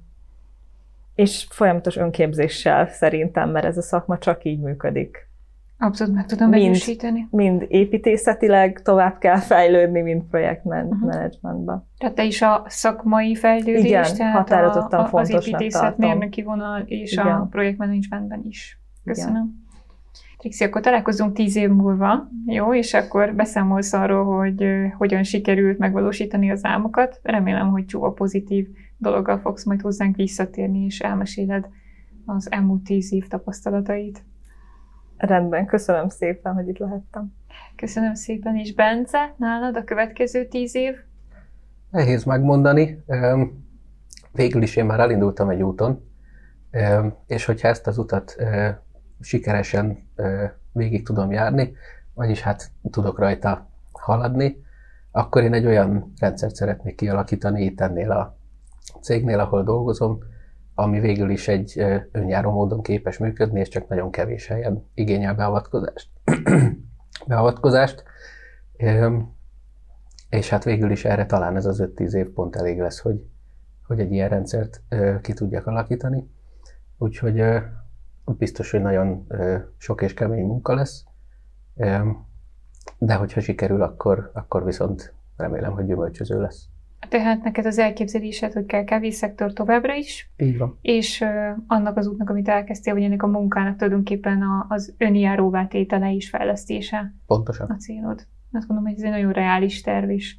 és 1.15 1.47
folyamatos 1.49 1.97
önképzéssel 1.97 2.87
szerintem, 2.87 3.49
mert 3.49 3.65
ez 3.65 3.77
a 3.77 3.81
szakma 3.81 4.17
csak 4.17 4.43
így 4.43 4.59
működik. 4.59 5.31
Abszolút 5.77 6.15
meg 6.15 6.25
tudom 6.25 6.49
mind, 6.49 6.63
erősíteni. 6.63 7.27
Mind 7.31 7.65
építészetileg 7.67 8.81
tovább 8.81 9.17
kell 9.17 9.37
fejlődni, 9.37 10.01
mind 10.01 10.23
projektmenedzsmentben. 10.23 11.75
Uh-huh. 11.75 11.89
Tehát 11.97 12.15
te 12.15 12.23
is 12.23 12.41
a 12.41 12.63
szakmai 12.67 13.35
fejlődés, 13.35 13.83
Igen, 13.83 14.15
tehát 14.15 14.35
határozottan 14.35 14.99
a, 14.99 15.17
a, 15.17 15.19
az 15.19 15.29
építészet, 15.29 15.97
mérnöki 15.97 16.43
vonal 16.43 16.81
és 16.85 17.11
Igen. 17.11 17.27
a 17.27 17.45
projektmenedzsmentben 17.45 18.41
is. 18.43 18.79
Köszönöm. 19.03 19.31
Igen. 19.33 19.62
Trixi, 20.43 20.63
akkor 20.63 20.81
találkozunk 20.81 21.33
tíz 21.33 21.55
év 21.55 21.69
múlva, 21.69 22.27
jó? 22.45 22.75
És 22.75 22.93
akkor 22.93 23.35
beszámolsz 23.35 23.93
arról, 23.93 24.37
hogy 24.37 24.65
hogyan 24.97 25.23
sikerült 25.23 25.77
megvalósítani 25.77 26.51
az 26.51 26.65
álmokat. 26.65 27.19
Remélem, 27.21 27.69
hogy 27.69 27.85
csúva 27.85 28.11
pozitív 28.11 28.67
dologgal 28.97 29.39
fogsz 29.39 29.63
majd 29.63 29.81
hozzánk 29.81 30.15
visszatérni, 30.15 30.85
és 30.85 30.99
elmeséled 30.99 31.67
az 32.25 32.51
elmúlt 32.51 32.83
tíz 32.83 33.13
év 33.13 33.27
tapasztalatait. 33.27 34.23
Rendben, 35.17 35.65
köszönöm 35.65 36.09
szépen, 36.09 36.53
hogy 36.53 36.67
itt 36.67 36.77
lehettem. 36.77 37.33
Köszönöm 37.75 38.13
szépen, 38.13 38.55
és 38.55 38.73
Bence, 38.73 39.33
nálad 39.37 39.75
a 39.75 39.83
következő 39.83 40.45
tíz 40.45 40.75
év? 40.75 40.95
Nehéz 41.89 42.23
megmondani. 42.23 43.03
Végül 44.31 44.61
is 44.61 44.75
én 44.75 44.85
már 44.85 44.99
elindultam 44.99 45.49
egy 45.49 45.61
úton, 45.61 46.09
és 47.27 47.45
hogyha 47.45 47.67
ezt 47.67 47.87
az 47.87 47.97
utat 47.97 48.35
sikeresen 49.19 50.02
végig 50.71 51.05
tudom 51.05 51.31
járni, 51.31 51.73
vagyis 52.13 52.41
hát 52.41 52.71
tudok 52.91 53.19
rajta 53.19 53.69
haladni, 53.91 54.63
akkor 55.11 55.43
én 55.43 55.53
egy 55.53 55.65
olyan 55.65 56.13
rendszert 56.19 56.55
szeretnék 56.55 56.95
kialakítani 56.95 57.63
itt 57.63 57.81
ennél 57.81 58.11
a 58.11 58.37
cégnél, 59.01 59.39
ahol 59.39 59.63
dolgozom, 59.63 60.19
ami 60.75 60.99
végül 60.99 61.29
is 61.29 61.47
egy 61.47 61.85
önjáró 62.11 62.51
módon 62.51 62.81
képes 62.81 63.17
működni, 63.17 63.59
és 63.59 63.67
csak 63.67 63.87
nagyon 63.87 64.11
kevés 64.11 64.47
helyen 64.47 64.89
igényel 64.93 65.35
beavatkozást. 65.35 66.09
beavatkozást. 67.27 68.03
És 70.29 70.49
hát 70.49 70.63
végül 70.63 70.91
is 70.91 71.05
erre 71.05 71.25
talán 71.25 71.55
ez 71.55 71.65
az 71.65 71.83
5-10 71.95 72.13
év 72.13 72.27
pont 72.29 72.55
elég 72.55 72.79
lesz, 72.79 72.99
hogy, 72.99 73.25
hogy 73.87 73.99
egy 73.99 74.11
ilyen 74.11 74.29
rendszert 74.29 74.81
ki 75.21 75.33
tudjak 75.33 75.67
alakítani. 75.67 76.29
Úgyhogy 76.97 77.43
biztos, 78.25 78.71
hogy 78.71 78.81
nagyon 78.81 79.27
sok 79.77 80.01
és 80.01 80.13
kemény 80.13 80.45
munka 80.45 80.73
lesz, 80.73 81.05
de 82.97 83.13
hogyha 83.13 83.39
sikerül, 83.39 83.81
akkor, 83.81 84.31
akkor 84.33 84.65
viszont 84.65 85.13
remélem, 85.37 85.71
hogy 85.71 85.85
gyümölcsöző 85.85 86.41
lesz. 86.41 86.67
Tehát 87.09 87.43
neked 87.43 87.65
az 87.65 87.77
elképzelésed, 87.77 88.53
hogy 88.53 88.65
kell 88.65 88.83
kávészektor 88.83 89.53
továbbra 89.53 89.93
is. 89.93 90.31
Így 90.37 90.57
van. 90.57 90.77
És 90.81 91.21
uh, 91.21 91.29
annak 91.67 91.97
az 91.97 92.07
útnak, 92.07 92.29
amit 92.29 92.47
elkezdtél, 92.47 92.93
vagy 92.93 93.03
ennek 93.03 93.23
a 93.23 93.27
munkának 93.27 93.75
tulajdonképpen 93.75 94.41
a, 94.41 94.65
az 94.69 94.93
önjáróvá 94.97 95.65
tétele 95.65 96.11
is 96.11 96.29
fejlesztése. 96.29 97.13
Pontosan. 97.25 97.69
A 97.69 97.75
célod. 97.75 98.27
Azt 98.51 98.67
gondolom, 98.67 98.83
hogy 98.83 98.99
ez 98.99 99.03
egy 99.03 99.11
nagyon 99.11 99.31
reális 99.31 99.81
terv, 99.81 100.09
és 100.09 100.37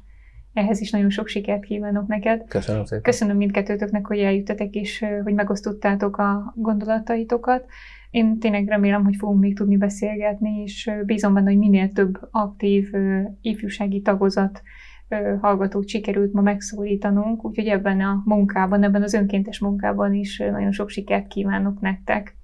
ehhez 0.55 0.81
is 0.81 0.91
nagyon 0.91 1.09
sok 1.09 1.27
sikert 1.27 1.63
kívánok 1.63 2.07
neked. 2.07 2.47
Köszönöm 2.47 2.85
szépen. 2.85 3.03
Köszönöm 3.03 3.37
mindkettőtöknek, 3.37 4.05
hogy 4.07 4.19
eljöttetek, 4.19 4.73
és 4.73 5.05
hogy 5.23 5.33
megosztottátok 5.33 6.17
a 6.17 6.53
gondolataitokat. 6.55 7.65
Én 8.11 8.39
tényleg 8.39 8.67
remélem, 8.67 9.03
hogy 9.03 9.15
fogunk 9.15 9.39
még 9.39 9.55
tudni 9.55 9.77
beszélgetni, 9.77 10.61
és 10.61 10.91
bízom 11.05 11.33
benne, 11.33 11.49
hogy 11.49 11.57
minél 11.57 11.91
több 11.91 12.19
aktív 12.31 12.89
ifjúsági 13.41 14.01
tagozat 14.01 14.61
hallgatót 15.41 15.87
sikerült 15.87 16.33
ma 16.33 16.41
megszólítanunk, 16.41 17.45
úgyhogy 17.45 17.67
ebben 17.67 18.01
a 18.01 18.21
munkában, 18.25 18.83
ebben 18.83 19.03
az 19.03 19.13
önkéntes 19.13 19.59
munkában 19.59 20.13
is 20.13 20.37
nagyon 20.37 20.71
sok 20.71 20.89
sikert 20.89 21.27
kívánok 21.27 21.79
nektek. 21.81 22.37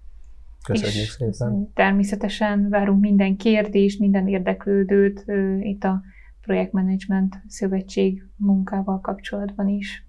Köszönjük 0.65 0.95
és 0.95 1.09
szépen. 1.09 1.71
Természetesen 1.73 2.69
várunk 2.69 3.01
minden 3.01 3.37
kérdést, 3.37 3.99
minden 3.99 4.27
érdeklődőt 4.27 5.25
itt 5.59 5.83
a 5.83 6.01
Projektmanagement 6.41 7.41
Szövetség 7.47 8.23
munkával 8.35 9.01
kapcsolatban 9.01 9.67
is. 9.67 10.05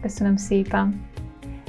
Köszönöm 0.00 0.36
szépen! 0.36 1.06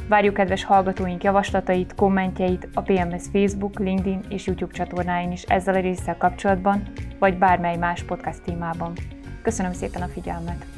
Várjuk 0.08 0.34
kedves 0.34 0.64
hallgatóink 0.64 1.24
javaslatait, 1.24 1.96
kommentjeit 1.96 2.70
a 2.74 2.82
PMS 2.82 3.24
Facebook, 3.32 3.80
LinkedIn 3.80 4.20
és 4.30 4.46
YouTube 4.46 4.74
csatornáin 4.74 5.32
is 5.32 5.44
ezzel 5.44 5.76
a 5.76 5.80
résszel 5.80 6.18
kapcsolatban, 6.18 6.82
vagy 7.20 7.38
bármely 7.38 7.78
más 7.78 8.04
podcast 8.04 8.44
témában. 8.44 8.94
Köszönöm 9.42 9.74
szépen 9.74 10.02
a 10.02 10.08
figyelmet! 10.08 10.75